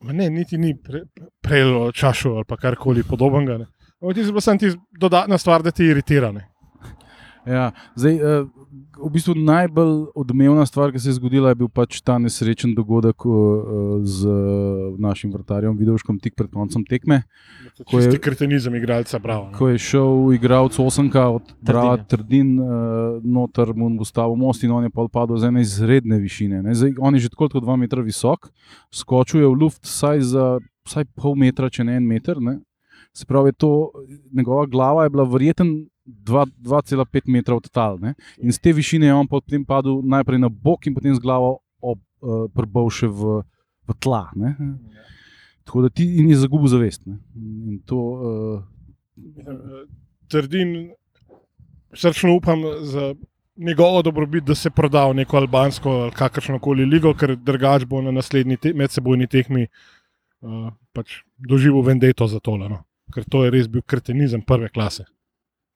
Ma 0.00 0.12
Ne, 0.12 0.30
niti 0.30 0.58
ni 0.58 0.74
pre, 0.76 1.02
prejelo 1.40 1.92
čašo 1.92 2.30
ali 2.34 2.44
pa 2.44 2.56
karkoli 2.56 3.02
podobnega. 3.02 3.58
ne. 3.58 3.66
Ampak 4.00 4.14
ti 4.14 4.20
je 4.20 4.32
bilo 4.32 4.40
samo 4.40 4.58
ti 4.58 4.72
dodatna 5.00 5.38
stvar, 5.38 5.62
da 5.62 5.70
ti 5.70 5.84
iritira. 5.84 6.32
ne. 6.32 6.50
Ja, 7.46 7.72
zdaj, 7.96 8.14
eh, 8.14 8.44
v 9.00 9.08
bistvu 9.10 9.34
najbolj 9.34 10.12
odmevna 10.14 10.66
stvar, 10.66 10.92
ki 10.92 11.00
se 11.00 11.08
je 11.08 11.16
zgodila, 11.16 11.48
je 11.48 11.58
bil 11.62 11.70
pač 11.72 12.00
ta 12.04 12.18
nesrečen 12.20 12.74
dogodek 12.76 13.16
eh, 13.16 13.30
z 14.04 14.28
eh, 14.28 14.98
našim 15.00 15.32
vrtarjem, 15.32 15.76
Vidovškom, 15.76 16.20
tik 16.20 16.36
pred 16.36 16.50
koncem 16.52 16.84
tekme. 16.84 17.22
Ko 17.88 18.00
je 18.00 18.18
kretenizem 18.20 18.76
igralca, 18.76 19.18
bravo. 19.18 19.48
no. 19.50 19.58
Ko 19.58 19.70
je 19.72 19.80
šel 19.80 20.34
igralec 20.36 20.78
Osanka 20.78 21.28
od 21.40 21.54
Brava. 21.64 21.96
Trdin, 22.04 22.58
uh, 22.60 23.20
noter 23.24 23.72
mu 23.74 23.88
bo 23.96 24.04
stavil 24.04 24.36
most 24.36 24.64
in 24.64 24.70
on 24.70 24.84
je 24.84 24.90
pol 24.92 25.08
padel 25.08 25.38
z 25.40 25.48
ene 25.48 25.64
izredne 25.64 26.18
višine. 26.20 26.62
Ne. 26.62 26.74
Zdaj, 26.74 26.98
on 27.00 27.16
je 27.16 27.24
že 27.24 27.32
tako 27.32 27.48
kot 27.48 27.64
2 27.64 27.76
metra 27.80 28.04
visok, 28.04 28.50
skočil 28.92 29.40
je 29.40 29.48
v 29.48 29.56
luft 29.56 29.84
vsaj 29.88 30.20
za 30.20 30.46
vsaj 30.88 31.08
pol 31.16 31.38
metra, 31.40 31.70
če 31.72 31.86
ne 31.88 31.96
en 31.96 32.06
meter. 32.06 32.40
Ne. 32.42 32.60
Se 33.12 33.26
pravi, 33.26 33.52
to, 33.52 33.90
njegova 34.32 34.66
glava 34.66 35.04
je 35.04 35.10
bila 35.10 35.24
verjeten 35.24 35.88
2,5 36.06 37.20
metra 37.26 37.56
od 37.56 37.70
tal. 37.70 37.98
Ne. 38.00 38.14
In 38.38 38.52
z 38.52 38.58
te 38.58 38.72
višine 38.72 39.06
je 39.06 39.14
on 39.14 39.28
potem 39.28 39.64
padel 39.64 40.02
najprej 40.02 40.38
na 40.38 40.48
bok 40.48 40.86
in 40.86 40.94
potem 40.94 41.14
z 41.14 41.22
glavo 41.22 41.58
uh, 41.82 42.46
prbal 42.54 42.90
še 42.90 43.08
v, 43.08 43.40
v 43.88 43.96
tla. 43.98 44.28
Ne. 44.36 44.54
Tako 45.64 45.86
da 45.86 45.88
ti 45.88 46.06
in 46.20 46.30
je 46.30 46.40
zagubil 46.40 46.70
zavest. 46.70 47.04
To, 47.86 47.98
uh, 47.98 48.62
Trdim, 50.30 50.92
srčno 51.92 52.36
upam 52.38 52.62
za 52.86 53.14
njegovo 53.56 54.02
dobrobit, 54.02 54.44
da 54.44 54.54
se 54.54 54.70
proda 54.70 55.06
v 55.10 55.14
neko 55.14 55.36
albansko 55.36 55.90
ali 55.90 56.12
kakršno 56.16 56.58
koli 56.58 56.84
ligo, 56.84 57.14
ker 57.14 57.36
drugač 57.36 57.84
bo 57.84 58.02
na 58.02 58.12
naslednji 58.14 58.56
te, 58.56 58.72
medsebojni 58.74 59.26
tekmi 59.26 59.66
uh, 59.66 60.70
pač 60.92 61.20
doživel 61.36 61.82
vendeto 61.82 62.26
za 62.26 62.40
tole. 62.40 62.68
No. 62.68 62.84
Ker 63.10 63.24
to 63.24 63.44
je 63.44 63.50
res 63.50 63.68
bil 63.68 63.82
kretenizem 63.82 64.42
prve 64.42 64.68
klase. 64.68 65.04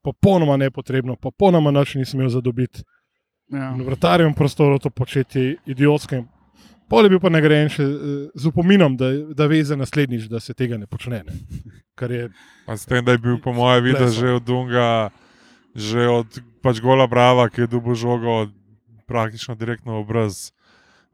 popolnoma 0.04 0.56
nepotrebno, 0.60 1.16
popolnoma 1.16 1.72
nič 1.72 1.94
nisem 1.96 2.20
imel 2.20 2.28
za 2.28 2.40
dobiti. 2.44 2.84
Ja. 3.48 3.72
In 3.72 3.84
vratarjem 3.84 4.34
prostoru 4.34 4.78
to 4.78 4.90
početi 4.90 5.56
idiotskim. 5.66 6.28
Pol 6.88 7.06
je 7.06 7.12
bil 7.14 7.20
pa 7.20 7.32
nagrajen 7.32 7.70
še 7.72 7.84
eh, 7.84 7.94
z 8.36 8.50
upominom, 8.50 8.96
da, 9.00 9.08
da 9.32 9.48
ve 9.48 9.62
za 9.64 9.76
naslednjič, 9.76 10.28
da 10.28 10.40
se 10.40 10.52
tega 10.54 10.76
ne 10.76 10.86
počne. 10.86 11.22
Ne. 11.24 11.32
Je 11.96 12.28
Pa 12.66 12.76
s 12.76 12.84
tem, 12.84 13.04
da 13.04 13.16
je 13.16 13.22
bil 13.22 13.38
po 13.40 13.54
mojem 13.56 13.84
videl 13.84 14.10
že 14.12 14.36
od 14.36 14.44
Dunga, 14.44 15.08
že 15.72 16.04
od 16.08 16.28
pač 16.60 16.82
gola 16.84 17.06
Brava, 17.08 17.48
ki 17.48 17.64
je 17.64 17.72
dubo 17.72 17.96
žogo 17.96 18.52
praktično 19.08 19.56
direktno 19.56 19.96
v 19.96 20.04
obraz. 20.04 20.52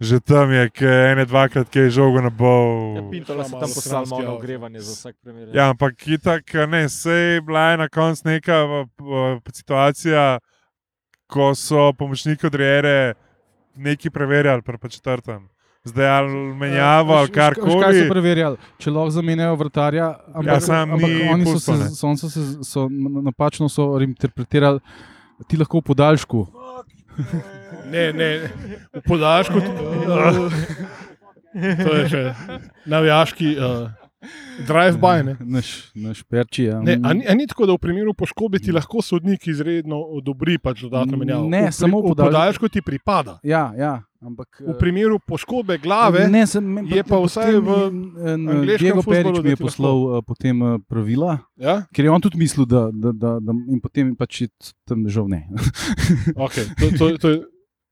Že 0.01 0.17
tam 0.21 0.49
je, 0.49 0.65
ki 0.71 0.85
je 0.85 1.13
ene, 1.13 1.25
dvakrat, 1.25 1.69
ki 1.69 1.79
je 1.79 1.91
žogo 1.93 2.19
na 2.19 2.25
Ja, 2.25 2.31
bol. 2.33 3.11
Pintola 3.11 3.45
se 3.45 3.51
Šla 3.51 3.61
tam 3.61 3.61
malo 3.61 3.75
poslal 3.75 3.83
stranski 4.01 4.15
malo 4.15 4.25
avto. 4.25 4.39
ogrevanje 4.39 4.81
za 4.81 4.93
vsak 4.95 5.15
primer. 5.21 5.49
Ja, 5.53 5.69
ampak 5.69 6.09
itak, 6.09 6.45
ne, 6.67 6.89
sej 6.89 7.41
bila 7.41 7.71
je 7.71 7.77
na 7.77 7.89
koncu 7.89 8.23
neka 8.25 8.57
v- 8.63 8.87
v- 8.99 9.37
v 9.39 9.49
situacija, 9.53 10.39
ko 11.27 11.53
so 11.55 11.93
pomočniki 11.93 12.43
odrejere 12.43 13.13
nekaj 13.77 14.11
preverjali, 14.11 14.63
pa 14.63 14.89
četrtem. 14.89 15.49
Zdaj 15.85 16.09
ali 16.09 16.33
menjavo 16.55 17.13
ali 17.15 17.29
Veš, 17.29 17.37
veš, 17.59 17.81
Kaj 17.81 17.93
so 17.95 18.09
preverjali? 18.09 18.57
Če 18.79 18.91
lahko 18.91 19.11
zamenjajo 19.11 19.55
vrtarja, 19.57 20.07
ampak, 20.29 20.47
Ja, 20.47 20.61
sam 20.61 20.93
ampak 20.93 21.09
ni 21.09 21.29
oni 21.29 21.45
so 21.47 21.59
se, 21.59 21.73
so, 21.91 22.17
so 22.17 22.29
se 22.29 22.41
so, 22.63 22.89
na- 22.89 23.23
napačno 23.23 23.69
so 23.69 24.01
interpretirali, 24.01 24.81
ti 25.47 25.57
lahko 25.57 25.79
v 25.79 25.85
podaljšku. 25.85 26.41
Ne, 27.91 28.13
ne, 28.13 28.31
v 28.95 29.03
podaljšku. 29.07 29.59
to 31.85 31.95
je 31.97 32.05
še 32.09 32.23
navijaški 32.87 33.57
uh, 33.59 33.91
drive-by. 34.67 35.23
ne. 35.25 35.37
Naš, 35.41 35.91
naš 35.95 36.23
perči. 36.23 36.69
Ja. 36.69 36.81
Ne, 36.85 36.99
a, 37.03 37.15
ni, 37.17 37.25
a 37.27 37.35
ni 37.35 37.47
tako, 37.49 37.67
da 37.67 37.75
v 37.75 37.83
primeru 37.83 38.15
poškodbe 38.15 38.61
ti 38.61 38.73
lahko 38.73 39.03
sodnik 39.03 39.47
izredno 39.49 40.01
odobri 40.21 40.59
pač 40.59 40.85
dodatno 40.85 41.17
menjavo? 41.17 41.49
Ne, 41.49 41.67
v, 41.67 41.73
pri- 41.73 41.79
samo 41.81 42.03
v 42.05 42.15
podaljšku. 42.15 42.69
ti 42.69 42.83
pripada. 42.85 43.39
ja, 43.43 43.73
ja, 43.77 44.03
ampak 44.21 44.61
V 44.61 44.77
primeru 44.79 45.19
poškodbe 45.19 45.79
glave, 45.81 46.29
Ne, 46.29 46.45
sem, 46.47 46.61
me, 46.61 46.85
je 46.85 47.03
pa 47.05 47.17
vsaj 47.17 47.57
v 47.57 47.71
angleškem 48.29 48.85
Diego 48.85 49.03
Perič 49.03 49.41
mi 49.41 49.55
je 49.57 49.57
poslal 49.57 49.97
uh, 49.97 50.21
potem 50.21 50.57
uh, 50.61 50.77
pravila, 50.85 51.41
ja? 51.57 51.89
ker 51.89 52.05
je 52.05 52.11
on 52.13 52.21
tudi 52.21 52.37
mislil, 52.37 52.69
da, 52.69 52.91
da, 52.93 53.17
da, 53.17 53.31
da 53.41 53.57
in 53.73 53.81
potem 53.81 54.13
pač 54.13 54.45
je 54.45 54.49
tam 54.85 55.09
žal 55.09 55.25
ne. 55.33 55.49
okay. 56.37 56.69
to, 56.77 56.93
to, 57.01 57.07
to, 57.17 57.29
je, 57.33 57.39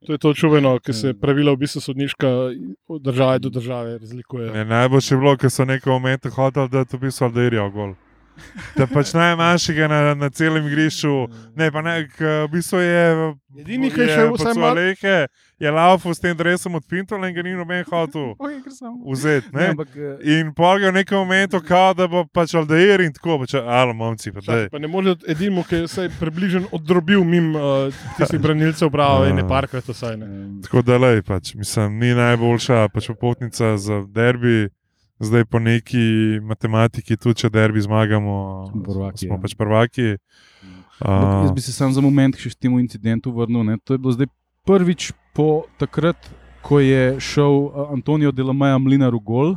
to 0.06 0.12
je 0.12 0.18
to 0.18 0.34
čuveno, 0.34 0.78
ker 0.80 0.94
se 0.94 1.14
pravila 1.14 1.52
v 1.52 1.64
bistvu 1.64 1.80
sodniška 1.80 2.28
od 2.88 3.02
države 3.02 3.38
do 3.38 3.50
države 3.50 3.98
razlikujejo. 3.98 4.64
Najboljše 4.64 5.14
je 5.14 5.18
bilo, 5.18 5.36
ker 5.36 5.50
so 5.50 5.64
neko 5.64 5.90
momentu 5.90 6.30
hoteli, 6.30 6.68
da 6.68 6.84
to 6.84 6.98
bi 6.98 7.10
so 7.10 7.24
Aldeirijo 7.24 7.70
gol. 7.70 7.94
Da 8.76 8.86
pač 8.86 9.12
najmanjšega 9.12 9.88
na, 9.88 10.14
na 10.14 10.30
celem 10.30 10.66
igrišču, 10.66 11.26
ne 11.56 11.70
pa 11.70 11.82
ne, 11.82 12.08
k, 12.08 12.46
v 12.46 12.50
bistvu 12.50 12.78
je. 12.78 13.04
Edini, 13.58 13.88
ki 13.90 14.00
je 14.00 14.08
še 14.08 14.24
vsaj 14.28 14.54
malo- 14.54 14.74
Lehe, 14.76 15.26
je 15.58 15.70
laufu 15.70 16.14
s 16.14 16.20
tem 16.20 16.36
dresom 16.36 16.74
od 16.74 16.84
Pintola 16.86 17.26
in 17.26 17.34
ga 17.34 17.42
ni 17.42 17.50
noben 17.52 17.82
hotel 17.84 18.36
vzeti. 19.10 19.48
Ne, 19.52 19.72
uh, 19.72 20.20
In 20.22 20.52
pol 20.54 20.78
ga 20.78 20.90
v 20.90 20.94
nekem 20.94 21.18
momentu, 21.18 21.58
kao, 21.60 21.94
da 21.94 22.06
bo 22.06 22.22
pač 22.24 22.54
Aldeir 22.54 23.00
in 23.00 23.12
tako, 23.12 23.38
pač, 23.38 23.54
alo, 23.56 23.90
momci, 23.92 24.30
pa. 24.30 24.38
Včasih 24.40 24.70
Pa 24.70 24.78
ne 24.78 24.86
more 24.86 25.16
edinemu, 25.26 25.64
ki 25.64 25.74
je 25.74 25.82
vsaj 25.84 26.08
približno 26.20 26.68
odrobil 26.70 27.24
mimo 27.24 27.58
uh, 27.58 27.94
tistih 28.16 28.38
branilcev, 28.38 28.90
bravo, 28.90 29.26
in 29.26 29.34
ne 29.34 29.42
Ja. 29.42 29.48
parkrat 29.48 29.84
vsaj. 29.84 30.16
Ne. 30.16 30.26
Tako 30.62 30.82
da, 30.82 30.96
lej, 30.96 31.22
pač, 31.22 31.54
mislim, 31.54 31.98
ni 31.98 32.14
najboljša 32.14 32.88
pač 32.88 33.08
popotnica 33.08 33.74
za 33.76 34.04
derbi. 34.06 34.68
Zdaj 35.18 35.44
po 35.44 35.58
neki 35.58 35.98
matematiki, 36.40 37.16
tudi 37.16 37.34
če 37.36 37.50
derbi 37.50 37.80
zmagamo, 37.80 38.34
Smo 38.70 38.82
prvaki, 38.84 39.26
smo 39.26 39.34
ja. 39.34 39.40
pač 39.40 39.54
prvaki. 39.54 40.08
Ampak 41.00 41.42
Jaz 41.42 41.50
Uh, 41.50 41.54
bi 41.54 41.60
se 41.60 41.72
sam 41.72 41.92
za 41.92 42.00
moment 42.00 42.34
še 42.34 42.50
k 42.50 42.58
temu 42.60 42.78
incidentu 42.78 43.30
vrnil. 43.30 43.62
Ne. 43.62 43.78
To 43.80 43.94
je 43.94 43.98
bilo 43.98 44.12
zdaj 44.12 44.26
prvič 44.64 45.10
po 45.32 45.46
takrat, 45.76 46.18
ko 46.60 46.78
je 46.78 47.18
šel 47.18 47.50
uh, 47.64 47.90
Antonijo 47.90 48.30
Delamaja 48.30 48.78
Mlinar 48.78 49.10
v 49.10 49.20
gol 49.20 49.48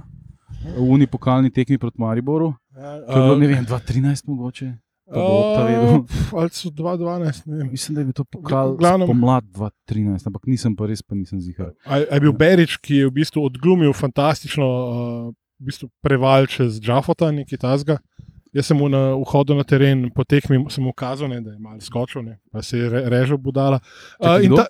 v 0.71 0.85
uni 0.85 1.05
pokalni 1.05 1.49
tekmi 1.49 1.77
proti 1.77 1.97
Mariboru. 1.97 2.53
To 2.71 3.09
je 3.09 3.21
bilo, 3.21 3.35
ne 3.35 3.47
vem, 3.47 3.65
2013 3.65 4.27
mogoče. 4.27 4.69
Pa 5.03 5.17
bo 5.17 5.39
ta 5.51 5.61
vedel. 5.65 6.05
Ali 6.31 6.49
so 6.51 6.69
2-12, 6.69 7.43
ne 7.45 7.55
vem. 7.57 7.67
Mislim, 7.69 7.91
da 7.91 8.01
je 8.01 8.05
bil 8.05 8.13
to 8.13 8.23
pokal 8.23 8.73
V 8.73 8.77
glavnem- 8.77 9.07
pomlad 9.07 9.43
2013, 9.45 10.23
ampak 10.23 10.45
nisem 10.45 10.71
pa 10.71 10.85
res, 10.85 11.01
pa 11.01 11.13
nisem 11.13 11.37
zihar. 11.37 11.73
Je 11.83 12.19
bil 12.19 12.31
Berič, 12.31 12.77
ki 12.77 12.95
je 12.95 13.05
v 13.07 13.13
bistvu 13.13 13.43
odglumil 13.43 13.91
fantastično 13.91 14.63
uh, 14.63 15.33
v 15.61 15.69
bistvu 15.69 15.89
preval 16.01 16.49
čez 16.49 16.81
Džafota, 16.81 17.29
nekaj 17.31 17.61
tasga. 17.61 17.99
Jaz 18.51 18.67
sem 18.67 18.77
mu 18.77 18.89
na 18.91 19.13
vhodu 19.15 19.55
na 19.55 19.63
teren 19.63 20.09
po 20.11 20.25
tekmi 20.27 20.57
ukazal, 20.89 21.29
ne, 21.31 21.39
da 21.41 21.53
je 21.53 21.59
malo 21.59 21.79
skočil, 21.79 22.25
ne, 22.25 22.39
pa 22.51 22.61
se 22.61 22.77
je 22.77 22.89
re, 22.89 23.05
režal 23.09 23.37
budala. 23.37 23.79
Kdo? 24.19 24.57
ta, 24.59 24.65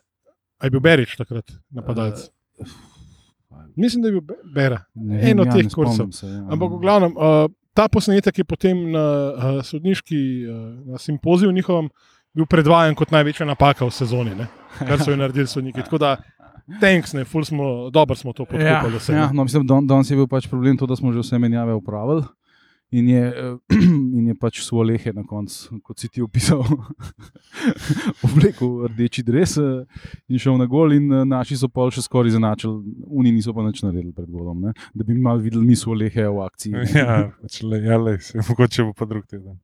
a 0.59 0.67
je 0.67 0.71
bil 0.75 0.83
Berič 0.83 1.15
takrat 1.17 1.49
napadalec? 1.71 2.27
Mislim, 3.75 4.03
da 4.03 4.11
je 4.11 4.11
bil 4.11 4.21
Be- 4.21 4.43
Bera. 4.53 4.83
Ne 4.93 5.31
En 5.31 5.39
od 5.39 5.47
ja, 5.47 5.53
teh 5.53 5.71
kursov. 5.73 6.11
Ja. 6.21 6.45
Ampak 6.53 6.69
v 6.75 6.79
glavnem, 6.83 7.15
uh, 7.15 7.47
ta 7.73 7.87
posnetek 7.89 8.43
je 8.43 8.45
potem 8.45 8.91
na 8.91 9.05
uh, 9.31 9.59
sodniški 9.65 10.19
uh, 10.45 10.55
na 10.93 11.01
simpoziju 11.01 11.51
njihovem 11.51 11.89
bil 12.35 12.45
predvajan 12.45 12.95
kot 12.95 13.11
največja 13.11 13.47
napaka 13.47 13.87
v 13.87 13.95
sezoni, 13.95 14.35
ne? 14.35 14.47
kar 14.79 15.01
so 15.01 15.11
jo 15.11 15.17
naredili 15.17 15.47
sodniki. 15.47 15.83
Tako 15.83 15.97
da, 15.97 16.15
thanks, 16.79 17.13
ne, 17.13 17.25
ful 17.25 17.45
smo, 17.45 17.89
dobro 17.89 18.15
smo 18.15 18.33
to 18.33 18.45
Ja, 18.53 18.81
vse, 18.87 19.13
ja, 19.13 19.27
ne. 19.27 19.33
no, 19.33 19.43
mislim, 19.43 19.67
da 19.67 19.79
danes 19.83 20.11
je 20.11 20.17
bil 20.17 20.27
pač 20.27 20.47
problem 20.49 20.77
to, 20.77 20.85
da 20.85 20.95
smo 20.95 21.11
že 21.11 21.19
vse 21.19 21.39
menjave 21.39 21.73
upravili. 21.73 22.23
In 22.91 23.07
je, 23.07 23.33
in 24.19 24.27
je 24.27 24.35
pač 24.35 24.59
svoje 24.65 24.89
lehe 24.91 25.13
na 25.15 25.23
koncu, 25.23 25.79
kot 25.79 25.99
si 25.99 26.09
ti 26.11 26.19
opisal, 26.21 26.59
oblekel 28.27 28.89
rdeči 28.91 29.23
dres 29.23 29.55
eh, 29.57 29.85
in 30.27 30.35
šel 30.35 30.59
na 30.59 30.67
gol, 30.67 30.91
in 30.91 31.07
eh, 31.07 31.23
naši 31.23 31.55
so 31.55 31.69
pol 31.71 31.87
še 31.95 32.03
skoraj 32.03 32.33
izenačili, 32.33 32.83
oni 33.07 33.31
niso 33.31 33.55
pa 33.55 33.63
nič 33.63 33.79
naredili 33.85 34.11
pred 34.11 34.27
golom, 34.27 34.67
ne? 34.67 34.75
da 34.91 35.07
bi 35.07 35.15
malo 35.15 35.39
videli 35.39 35.63
mi 35.63 35.79
svoje 35.79 36.03
lehe 36.03 36.27
v 36.27 36.43
akciji. 36.43 36.73
ne. 36.75 36.89
ja, 36.91 37.17
pač, 37.39 37.61
le, 37.63 37.79
ja, 37.79 38.01
se, 38.19 38.43
mogoče 38.43 38.89
bo 38.89 38.91
pa 38.91 39.07
drug 39.07 39.23
teden. 39.23 39.55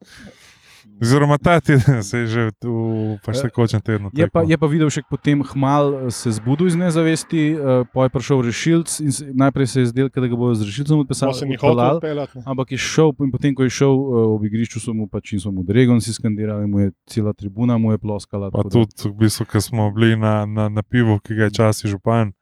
Oziroma 1.02 1.38
ta 1.38 1.60
teden 1.60 2.04
se 2.10 2.18
je 2.18 2.28
že 2.28 2.42
v 2.62 3.42
tekočem 3.42 3.82
tednu. 3.82 4.10
Je 4.14 4.28
pa, 4.30 4.42
je 4.42 4.58
pa 4.58 4.68
videl 4.68 4.90
še 4.90 5.06
potem 5.06 5.44
hmal 5.46 6.08
eh, 6.08 6.12
se 6.12 6.34
zbudil 6.34 6.68
iz 6.68 6.76
nezavesti, 6.76 7.54
uh, 7.54 7.86
pa 7.94 8.08
je 8.08 8.14
prišel 8.18 8.42
rešilc 8.42 8.90
in 9.06 9.12
se, 9.14 9.30
najprej 9.30 9.68
se 9.68 9.78
je 9.80 9.86
zdel, 9.94 10.10
da 10.10 10.28
ga 10.28 10.36
bodo 10.36 10.58
z 10.58 10.66
rešilcem 10.66 10.98
Smo 10.98 11.06
se 11.06 11.26
odpisali. 11.36 11.50
ni 11.50 11.58
hotel 11.62 12.02
odpeljati. 12.02 12.42
Ampak 12.46 12.72
je 12.72 12.80
šel, 12.82 13.14
in 13.22 13.32
potem, 13.32 13.54
ko 13.54 13.64
je 13.64 13.70
šel 13.70 13.94
uh, 13.94 14.36
ob 14.36 14.46
igrišču, 14.50 14.82
so 14.82 14.94
mu 14.98 15.06
pač 15.08 15.38
in 15.38 15.40
so 15.40 15.54
mu 15.54 15.62
Dregon 15.62 16.02
si 16.02 16.14
skandirali, 16.14 16.66
mu 16.66 16.80
je 16.80 16.92
cela 17.06 17.34
tribuna 17.34 17.78
mu 17.78 17.94
je 17.94 18.02
ploskala. 18.02 18.50
Pa 18.50 18.66
tudi, 18.66 18.98
v 19.06 19.14
bistvu, 19.14 19.46
ko 19.46 19.62
smo 19.62 19.92
bili 19.94 20.18
na, 20.18 20.50
na, 20.50 20.70
na 20.70 20.82
pivu, 20.82 21.22
ki 21.22 21.38
ga 21.38 21.52
je 21.52 21.62
časi 21.62 21.94
župan, 21.94 22.34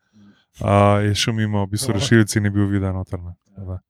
uh, 0.64 1.04
je 1.04 1.12
šel 1.12 1.36
mimo, 1.36 1.68
v 1.68 1.76
bistvu 1.76 2.00
rešilci 2.00 2.40
ni 2.40 2.50
bil 2.50 2.72
viden. 2.72 2.96
Noter, 2.96 3.20
ne. 3.20 3.36
Tako 3.36 3.40
da. 3.40 3.45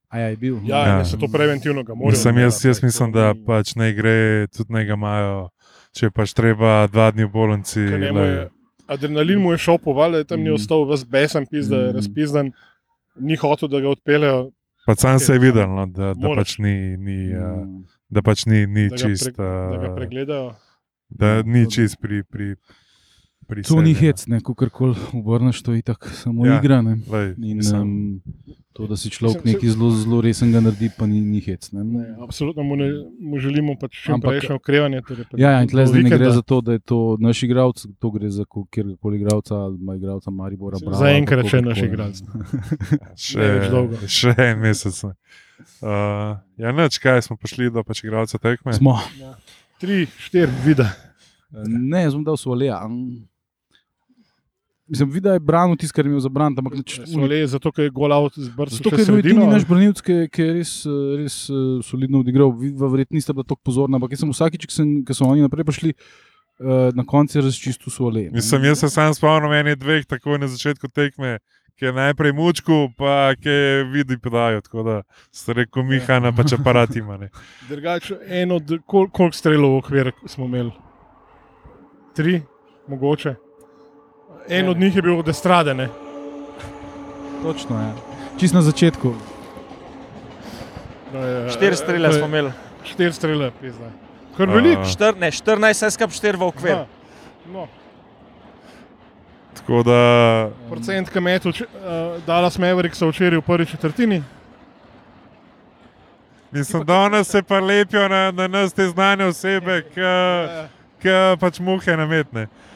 A 0.08 0.20
ja, 0.20 0.28
je 0.28 0.36
bil. 0.38 0.58
Ja, 0.64 0.78
Ja. 0.78 0.98
ja. 0.98 1.06
se 1.06 1.18
to 1.18 1.28
preventivno 1.28 1.84
ga 1.84 1.94
morajo. 1.94 2.12
Mislim, 2.12 2.38
jaz, 2.38 2.66
jaz 2.66 2.84
mislim, 2.84 3.12
da 3.12 3.34
pač 3.46 3.76
ne 3.76 3.94
gre, 3.94 4.16
tudi 4.48 4.74
ne 4.74 4.86
ga 4.86 4.94
imajo, 4.94 5.50
če 5.92 6.10
pač 6.10 6.34
treba 6.34 6.88
dva 6.88 7.12
dni 7.12 7.24
v 7.24 7.30
bolnici. 7.30 7.80
je- 7.80 8.50
Adrenalin 8.88 9.40
mu 9.40 9.52
je 9.52 9.58
šel 9.58 9.78
po 9.78 9.94
valu, 9.94 10.24
tam 10.24 10.40
ni 10.40 10.50
Mm. 10.50 10.54
ostal 10.54 10.86
ves 10.86 11.04
besen, 11.04 11.46
pis, 11.46 11.66
da 11.66 11.76
je 11.78 11.90
Mm. 11.90 11.96
razpizdan, 11.96 12.52
ni 13.18 13.36
hotel, 13.36 13.68
da 13.68 13.80
ga 13.80 13.90
odpeljejo. 13.90 14.52
Pač 14.86 15.00
sam 15.00 15.20
se 15.20 15.34
je 15.34 15.36
Ja, 15.36 15.42
videl, 15.42 15.68
no, 15.68 15.86
da, 15.88 16.14
da 16.14 16.28
moraš. 16.28 16.38
pač 16.38 16.60
ni, 16.60 16.98
ni, 16.98 17.34
Mm. 17.34 17.84
da 18.10 18.22
pač 18.22 18.46
ni, 18.46 18.68
ni 18.68 18.90
Da 18.90 18.96
čist. 18.98 19.34
pre, 19.36 19.46
da 19.46 19.78
ga 19.80 19.96
pregledajo. 19.96 20.56
Da 21.10 21.42
ni 21.42 21.64
to- 21.64 21.72
čist 21.72 21.98
pri. 22.00 22.24
pri, 22.24 22.56
pri 22.56 22.56
To 23.46 23.78
ni 23.78 23.94
sebi, 23.94 24.08
hec, 24.08 24.26
ne, 24.26 24.40
kako 24.40 24.70
koli 24.70 24.96
obrneš, 25.14 25.62
to 25.62 25.74
je 25.74 25.82
tako 25.84 26.10
samo 26.10 26.46
Ja. 26.46 26.54
ja. 26.54 26.60
igra. 26.60 26.82
Ne. 26.82 26.98
Lej, 27.06 27.36
In 27.40 27.58
mislim, 27.58 27.82
um, 27.82 28.22
to, 28.74 28.88
da 28.88 28.98
si 28.98 29.10
človek 29.10 29.46
nekaj 29.46 29.70
zelo, 29.70 29.92
zelo 29.92 30.18
resnega 30.20 30.60
naredi, 30.60 30.90
pa 30.90 31.06
ni, 31.06 31.22
ni 31.22 31.40
hec. 31.40 31.70
Ne. 31.72 31.84
Ne, 31.84 32.16
absolutno 32.20 32.64
mu, 32.64 32.76
ne, 32.76 32.90
mu 33.22 33.38
želimo 33.38 33.76
pač 33.76 34.02
čim 34.02 34.16
Ampak- 34.16 34.30
prejšnje 34.32 34.56
okrevanje. 34.56 35.02
Torej 35.02 35.26
Ja, 35.36 35.52
ja, 35.52 35.62
in 35.62 35.68
tle 35.68 35.86
zdaj 35.86 36.04
ne 36.04 36.10
gre 36.10 36.32
za 36.32 36.42
to, 36.42 36.62
da 36.62 36.72
je 36.72 36.80
to 36.82 37.18
naš 37.20 37.44
igralec, 37.44 37.86
to 38.00 38.12
gre 38.12 38.30
za 38.30 38.44
kjerkoli 38.68 39.16
igralca 39.18 39.56
ali 39.58 39.78
igralca 39.96 40.32
Maribora. 40.32 40.78
Brava, 40.78 40.98
Za 40.98 41.08
enkrat 41.12 41.46
še 41.46 41.62
naš 41.62 41.80
igralec. 41.80 42.18
še, 43.16 43.46
še 44.10 44.34
en 44.38 44.60
mesec. 44.60 45.04
ne. 45.04 45.14
Uh, 45.80 46.36
ja, 46.58 46.72
neč, 46.72 46.98
kaj 46.98 47.22
smo 47.22 47.38
prišli 47.38 47.70
do 47.70 47.84
pač 47.84 48.04
igralca 48.04 48.38
tekme. 48.38 48.74
Smo. 48.74 48.98
Tri, 49.78 50.08
štiri, 50.20 50.52
vide. 50.66 50.90
Ne, 51.64 52.04
jaz 52.04 52.12
bom 52.12 52.24
dal 52.24 52.36
svoje. 52.36 52.68
Mislim, 54.88 55.10
videl 55.10 55.34
je 55.34 55.40
branil 55.40 55.78
tisto, 55.82 55.96
kar 55.96 56.06
je 56.06 56.10
imel 56.10 56.20
za 56.22 56.30
bran, 56.30 56.54
ampak 56.58 56.76
nič. 56.78 57.00
Svole, 57.10 57.40
zato, 57.50 57.72
ker 57.74 57.88
je 57.88 57.92
gol 57.94 58.14
out 58.14 58.36
zbrcal 58.38 58.78
Zato, 58.78 58.92
ker 58.94 59.02
je 59.02 59.06
bil 59.10 59.22
edini 59.24 59.48
naš 59.50 59.66
branilc, 59.66 60.02
ki, 60.06 60.18
ki 60.30 60.44
je 60.46 60.52
res, 60.60 60.74
eh, 60.86 61.00
res 61.24 61.38
eh, 61.50 61.62
solidno 61.88 62.22
odigral. 62.22 62.52
Vidva 62.54 62.92
verjetno 62.94 63.18
nista 63.18 63.34
bila 63.34 63.48
tako 63.50 63.66
pozorna, 63.66 63.98
ampak 63.98 64.14
jaz 64.14 64.22
sem 64.22 64.34
vsakič, 64.34 64.68
ki, 64.70 64.76
sem, 64.76 64.92
ki 65.08 65.18
so 65.18 65.26
oni 65.26 65.42
naprej 65.42 65.66
prišli, 65.66 65.96
eh, 65.96 66.92
na 66.94 67.06
koncu 67.08 67.40
je 67.40 67.44
razčistil 67.48 67.94
svoje. 67.94 68.30
Mislim, 68.34 68.68
jaz 68.70 68.84
se 68.86 68.90
sam 68.94 69.16
spomnim 69.18 69.56
ene 69.58 69.74
dveh, 69.74 70.06
takoj 70.06 70.38
na 70.38 70.52
začetku 70.54 70.92
tekme, 70.94 71.40
ki 71.82 71.90
je 71.90 71.94
najprej 71.96 72.36
mučku, 72.38 72.78
pa 72.94 73.34
ki 73.42 73.50
je 73.50 73.80
vidi 73.90 74.20
podajo. 74.22 74.62
Tako 74.62 74.84
da 74.86 75.00
ste 75.34 75.56
rekel, 75.64 75.82
Mihana 75.82 76.30
pač 76.30 76.54
aparat 76.54 76.94
ima. 76.96 77.18
Ne. 77.18 77.32
Drugače, 77.72 78.20
en 78.30 78.54
od 78.54 78.78
kol, 78.86 79.10
koliko 79.10 79.34
strelov 79.34 79.74
v 79.74 79.82
okvir 79.82 80.12
smo 80.30 80.46
imeli? 80.46 80.76
Tri, 82.14 82.38
mogoče. 82.86 83.34
En 84.50 84.70
od 84.70 84.78
njih 84.78 84.96
je 84.96 85.02
bil 85.02 85.20
od 85.20 85.28
estrade, 85.28 85.74
ne? 85.74 85.90
Točno 87.44 87.80
je. 87.80 87.94
Čist 88.40 88.54
na 88.54 88.62
začetku. 88.62 89.14
Je- 91.14 91.50
Štiri 91.50 91.76
strele 91.76 92.14
smo 92.14 92.26
imeli. 92.26 92.52
Štiri 92.84 93.14
strele, 93.14 93.52
pizda. 93.62 93.90
Kar 94.38 94.50
veliko. 94.50 94.82
A. 94.82 94.86
Štir, 94.86 95.18
ne, 95.18 95.32
14, 95.32 95.74
vse 95.74 95.92
skupaj 95.92 96.14
4 96.14 96.38
v 96.38 96.44
okvir. 96.44 96.72
Ja. 96.72 96.86
No, 97.48 97.68
Tako 99.56 99.84
da 99.84 100.00
procent 100.70 101.10
kametu, 101.10 101.50
uh, 101.50 101.56
Dallas 102.26 102.58
Mavericks 102.58 102.98
so 102.98 103.08
včeraj 103.08 103.38
v 103.38 103.42
prvi 103.42 103.66
četrtini. 103.66 104.24
mislim, 106.52 106.86
da 106.86 107.10
nas 107.10 107.28
se 107.28 107.44
pa 107.44 107.60
lepijo 107.60 108.08
na, 108.08 108.32
na 108.32 108.48
nas 108.48 108.74
te 108.74 108.88
znane 108.88 109.26
osebe, 109.26 109.82
ki 111.02 111.10
pač 111.40 111.60
muhe 111.60 111.98
nametne. 111.98 112.44
Uh, 112.44 112.75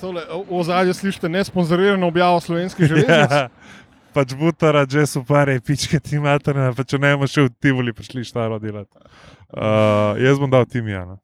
Tole, 0.00 0.22
v 0.44 0.52
ozadju 0.52 0.94
slišite 0.94 1.28
nesponzorirano 1.28 2.06
objavo 2.06 2.40
slovenskih 2.40 2.86
železnic. 2.86 3.30
ja, 3.32 3.48
pač 4.12 4.34
butara, 4.34 4.84
že 4.84 5.06
so 5.06 5.24
pare, 5.24 5.60
pičke 5.60 6.00
ti 6.00 6.18
materna, 6.18 6.72
pa 6.76 6.84
če 6.84 6.98
ne 6.98 7.14
bomo 7.14 7.28
še 7.28 7.46
v 7.46 7.52
Tivoli 7.56 7.92
prišli 7.96 8.24
štaro 8.24 8.58
delati. 8.58 8.92
Uh, 9.48 10.16
jaz 10.20 10.40
bom 10.40 10.50
dal 10.50 10.66
Timijana. 10.66 11.16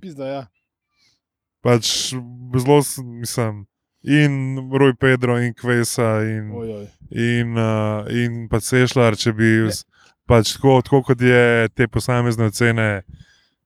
Pizda, 0.00 0.26
ja. 0.26 0.42
Pač 1.60 2.12
zelo, 2.56 2.78
mislim, 3.20 3.66
in 4.02 4.56
Roj 4.72 4.94
Pedro, 4.96 5.36
in 5.38 5.52
Kvesa, 5.54 6.24
in, 6.24 6.48
Oj, 6.56 6.70
oj. 6.78 6.86
in, 7.12 7.52
uh, 7.56 8.08
in 8.08 8.46
pa 8.48 8.60
Sešljar, 8.64 9.16
če 9.16 9.32
bi 9.36 9.50
z- 9.68 9.84
pač 10.24 10.54
tako, 10.56 10.80
tako 10.80 11.02
kot 11.10 11.20
je 11.20 11.68
te 11.76 11.84
posamezne 11.86 12.48
ocene, 12.48 13.02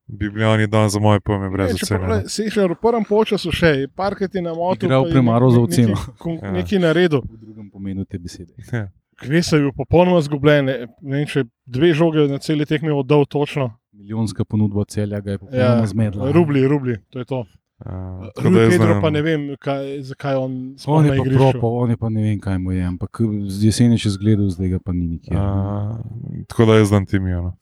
bi 0.06 0.28
bili 0.28 0.44
oni 0.44 0.66
dan 0.66 0.88
za 0.88 0.99
moje 0.99 1.20
pojme 1.20 1.50
brez 1.50 1.68
Ne, 1.68 1.75
ocene. 1.75 2.00
pogledaj, 2.00 2.28
Si 2.28 2.50
še 2.50 2.61
v 2.62 2.75
prvem 2.76 3.04
času 3.25 3.50
še, 3.50 3.70
parkati 3.90 4.40
na 4.40 4.52
motu. 4.52 4.87
Igral 4.87 5.06
je 5.06 5.11
premalo 5.11 5.50
za 5.50 5.61
oceno. 5.61 5.94
nekaj 5.94 6.38
Ja. 6.42 6.52
Nekaj 6.52 6.78
naredil. 6.78 7.20
V 7.23 7.37
drugem 7.37 7.70
pomenu 7.70 8.04
te 8.04 8.18
besede. 8.18 8.52
ne. 8.70 8.90
Kvesa 9.14 9.56
je 9.56 9.62
bil 9.62 9.73
popolnoma 9.73 10.20
zgubljen. 10.20 10.64
Ne, 10.64 10.75
ne 11.00 11.16
vem, 11.16 11.26
če 11.26 11.44
dve 11.64 11.92
žoge 11.92 12.26
na 12.26 12.38
celi 12.38 12.64
tekmi 12.64 12.90
oddal 12.90 13.25
točno. 13.25 13.70
Milijonska 13.92 14.44
ponudba 14.44 14.84
celja 14.84 15.20
ga 15.20 15.30
je 15.30 15.38
popolnoma 15.38 15.80
Ja, 15.80 15.87
zmedla. 15.87 16.32
rubli, 16.32 16.66
rubli, 16.66 16.99
to 17.11 17.18
je 17.18 17.25
to. 17.25 17.44
Uh, 17.76 18.26
Rui 18.37 18.70
Pedro 18.70 18.87
ne 18.88 19.00
pa 19.00 19.11
ne 19.11 19.20
vem, 19.20 19.56
kaj, 19.56 20.02
zakaj 20.02 20.34
on 20.37 20.44
On 20.44 20.75
sploh 20.76 21.00
na 21.00 21.06
je 21.06 21.11
pa 21.11 21.16
igrišču. 21.16 21.38
propo, 21.52 21.66
on 21.76 21.90
je 21.90 21.96
pa 21.96 22.08
ne 22.08 22.23
vem, 22.23 22.38
kaj 22.38 22.58
mu 22.58 22.70
je, 22.70 22.82
ampak 22.82 23.11
z 23.46 23.64
jeseni 23.64 23.99
še 23.99 24.11
zgledal, 24.11 24.46
zdaj 24.49 24.68
ga 24.68 24.78
pa 24.80 24.92
ni 24.92 25.06
nikjer. 25.08 25.34
Uh, 25.34 25.99
tako 26.46 26.66
da 26.66 26.76
jaz 26.76 26.90
dam 26.90 27.06
Timijana. 27.06 27.54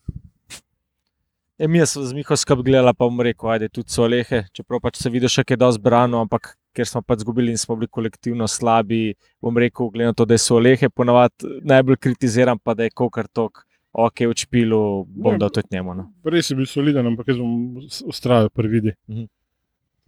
E, 1.63 1.69
mi 1.69 1.79
smo 1.87 2.03
z 2.03 2.13
Miho 2.13 2.37
skupaj 2.37 2.65
gledali, 2.67 2.91
pa 2.99 3.07
bom 3.07 3.21
rekel, 3.23 3.51
ajde, 3.51 3.69
tudi 3.71 3.93
so 3.95 4.07
lehe, 4.11 4.41
čeprav 4.51 4.81
pač 4.83 4.97
se 4.99 5.11
vidi 5.15 5.29
še, 5.31 5.45
da 5.47 5.55
je 5.55 5.59
dosti 5.61 5.83
brano, 5.85 6.23
ampak 6.25 6.57
ker 6.75 6.89
smo 6.91 7.03
pač 7.07 7.21
izgubili 7.23 7.53
in 7.55 7.61
smo 7.61 7.77
bili 7.79 7.87
kolektivno 7.87 8.49
slabi, 8.51 9.15
bom 9.39 9.61
rekel, 9.63 9.93
glede 9.95 10.09
na 10.11 10.17
to, 10.19 10.27
da 10.27 10.39
so 10.43 10.59
lehe, 10.59 10.89
ponavadi 10.91 11.61
najbolj 11.63 12.01
kritiziram, 12.03 12.59
pa 12.59 12.75
da 12.75 12.89
je 12.89 12.91
kokar 12.91 13.29
tok, 13.31 13.63
ok, 13.95 14.25
v 14.33 14.35
čpilu, 14.43 14.81
bom 15.07 15.37
Ne, 15.37 15.39
dal 15.39 15.53
tudi 15.55 15.71
njemu. 15.77 15.95
No. 16.01 16.07
Res 16.27 16.51
je 16.51 16.57
bil 16.59 16.67
soliden, 16.67 17.07
ampak 17.13 17.31
jaz 17.31 17.39
bom 17.39 17.79
ustrajal 18.11 18.51
pri 18.51 18.73
vidi. 18.73 18.97
Mhm. 19.07 19.29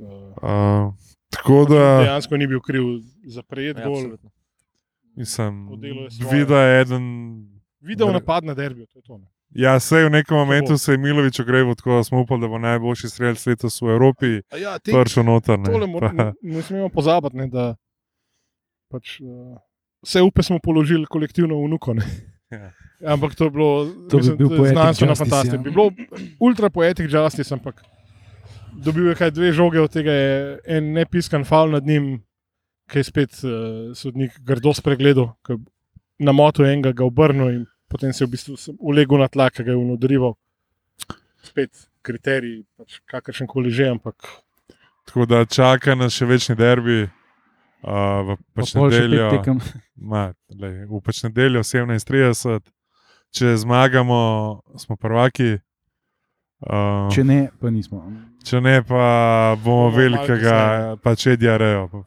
Uh, 0.03 0.35
Uh, 0.43 0.89
tako 1.31 1.61
da, 1.71 1.85
dejansko 2.03 2.35
ni 2.37 2.49
bil 2.51 2.59
kriv 2.59 2.89
za 3.31 3.47
prejet 3.47 3.79
Ja, 3.79 3.87
gol. 3.87 4.01
absolutno. 4.01 4.31
mislim, 5.15 5.69
Oddelal 5.71 6.67
je 6.67 6.81
eden. 6.81 7.07
Videl 7.79 8.11
napad 8.11 8.43
na 8.43 8.59
derbijo, 8.59 8.91
to 8.91 8.99
je 8.99 9.07
to. 9.07 9.19
Ne. 9.23 9.31
Ja, 9.55 9.79
sej 9.79 10.05
v 10.05 10.11
nekem 10.13 10.35
momentu 10.35 10.75
se 10.75 10.93
je 10.93 10.99
Milovič 10.99 11.41
ogreval, 11.41 11.75
tako 11.75 11.91
da 11.93 12.05
smo 12.05 12.21
upali, 12.21 12.41
da 12.41 12.49
bo 12.49 12.59
najboljši 12.59 13.09
strelec 13.09 13.47
letos 13.47 13.79
v 13.79 13.87
Evropi. 13.89 14.31
A 14.51 14.57
Ja, 14.57 14.73
te, 14.79 14.91
Pršo 14.91 15.23
noter. 15.23 15.59
ne. 15.59 15.65
tole 15.65 15.87
mor, 15.87 16.01
Pa- 16.01 16.13
ne, 16.19 16.33
ne 16.43 16.59
smemo 16.61 16.89
pozabiti, 16.89 17.37
ne, 17.37 17.47
da 17.47 17.77
pač, 18.89 19.21
uh, 19.21 19.55
vse 20.03 20.23
upe 20.23 20.43
smo 20.43 20.59
položili 20.59 21.07
kolektivno 21.07 21.55
v 21.57 21.69
nuko. 21.69 21.95
ne. 21.95 22.03
Ja. 22.51 22.71
Ampak 23.07 23.35
to 23.35 23.45
je 23.45 23.51
bilo 23.51 23.71
To 24.09 24.17
bi 24.17 24.17
mislim, 24.17 24.37
bil 24.37 24.49
to 24.49 24.55
je 24.55 24.59
poetic 24.59 24.73
znanstveno 24.73 25.15
fantastično. 25.15 25.57
ja. 25.57 25.63
Bi 25.63 25.71
bilo 25.71 25.91
ultra 26.41 26.71
poetic 26.71 27.07
justice, 27.09 27.51
ampak 27.51 27.83
dobil 28.75 29.09
je 29.09 29.15
kaj 29.15 29.31
dve 29.31 29.53
žoge, 29.53 29.81
od 29.81 29.91
tega 29.91 30.13
je 30.13 30.35
en 30.69 30.93
nepiskan 30.93 31.45
faul 31.45 31.71
nad 31.71 31.83
njim, 31.83 32.23
ki 32.87 32.99
je 32.99 33.05
spet 33.05 33.31
uh, 33.41 33.51
sodnik 33.93 34.35
grdo 34.41 34.75
spregledal, 34.75 35.31
na 36.19 36.33
motu 36.33 36.63
enega 36.63 36.93
ga 36.93 37.05
obrnil 37.05 37.51
in 37.51 37.63
potem 37.95 38.11
se 38.13 38.25
je 38.25 38.27
v 38.27 38.35
bistvu 38.35 38.59
ulegel 38.83 39.23
na 39.23 39.31
tla, 39.31 39.47
ki 39.55 39.63
ga 39.63 39.71
je 39.75 39.79
unodrival. 39.79 40.35
Spet 41.47 41.87
kriterij, 42.03 42.65
pač 42.75 42.99
kakršen 43.07 43.47
koli 43.47 43.71
že, 43.71 43.87
ampak 43.95 44.19
Tako 45.05 45.27
da 45.27 45.45
čaka 45.45 45.95
nas 45.95 46.17
še 46.17 46.27
večni 46.27 46.57
derbi. 46.57 47.05
Uh, 47.85 48.25
v 48.25 48.37
Pa 48.57 48.63
pač 48.63 48.73
pet 48.73 48.81
nedeljo, 48.81 49.57
ma, 50.11 50.31
lej, 50.49 50.87
v 50.89 51.01
pač 51.05 51.21
nedeljo 51.27 51.61
17:30, 51.61 52.65
če 53.37 53.57
zmagamo, 53.61 54.21
smo 54.81 54.97
prvaki. 54.97 55.59
Uh, 56.65 57.13
Če 57.13 57.27
ne, 57.29 57.39
pa 57.61 57.69
nismo. 57.69 58.01
Če 58.41 58.63
ne, 58.65 58.79
pa 58.89 59.05
bomo 59.61 59.91
Bomo 59.91 59.99
velikega, 59.99 60.57
malo 60.57 60.97
pač 61.05 61.27
Edjarejo. 61.35 62.07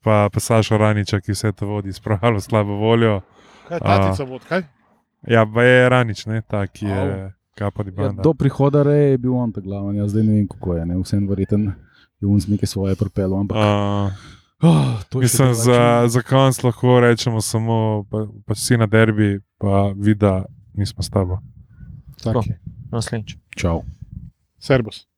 Pa, 0.00 0.30
pa 0.30 0.38
Saša 0.38 0.78
Raniča, 0.78 1.18
ki 1.18 1.34
vse 1.34 1.50
to 1.50 1.66
vodi, 1.66 1.90
spravljalo 1.92 2.38
slabo 2.46 2.78
voljo. 2.78 3.18
Kaj 3.70 3.78
je 3.78 3.86
tatica 3.86 4.24
vod, 4.26 4.42
kaj? 4.48 4.62
Ja, 5.28 5.44
pa 5.46 5.62
je 5.62 5.88
Ranič, 5.88 6.26
ne, 6.26 6.42
ta, 6.42 6.66
ki 6.66 6.86
je 6.86 6.98
Au. 6.98 7.30
kapa 7.54 7.84
di 7.84 7.90
Ja, 7.90 8.08
banda. 8.08 8.22
do 8.22 8.32
prihoda 8.34 8.82
reje 8.82 9.10
je 9.10 9.18
bil 9.18 9.34
on 9.36 9.52
ta 9.52 9.60
glaven, 9.60 9.96
jaz 9.96 10.10
zdaj 10.10 10.24
ne 10.24 10.32
vem, 10.32 10.46
kako 10.48 10.74
je. 10.74 10.86
Ne? 10.86 10.96
Vsem 10.98 11.28
verjeten 11.28 11.72
je 12.20 12.26
on 12.26 12.40
z 12.40 12.48
neke 12.48 12.66
svoje 12.66 12.96
propelo. 12.96 13.36
Ampak, 13.36 13.56
Uh, 14.62 14.68
oh, 14.68 15.00
je 15.14 15.20
mislim, 15.20 15.54
za, 15.54 16.04
za 16.08 16.20
konc 16.22 16.62
lahko 16.62 17.00
rečemo 17.00 17.40
samo, 17.40 18.04
pa, 18.10 18.26
pač 18.46 18.58
si 18.58 18.76
na 18.76 18.84
derbi, 18.86 19.40
pa 19.56 19.92
vida, 19.96 20.44
mi 20.74 20.84
smo 20.86 21.02
s 21.02 21.08
tabo. 21.10 21.38
Taki. 22.20 22.60
Naslednjič. 22.92 23.36
Čau. 23.56 23.84
Servus. 24.58 25.08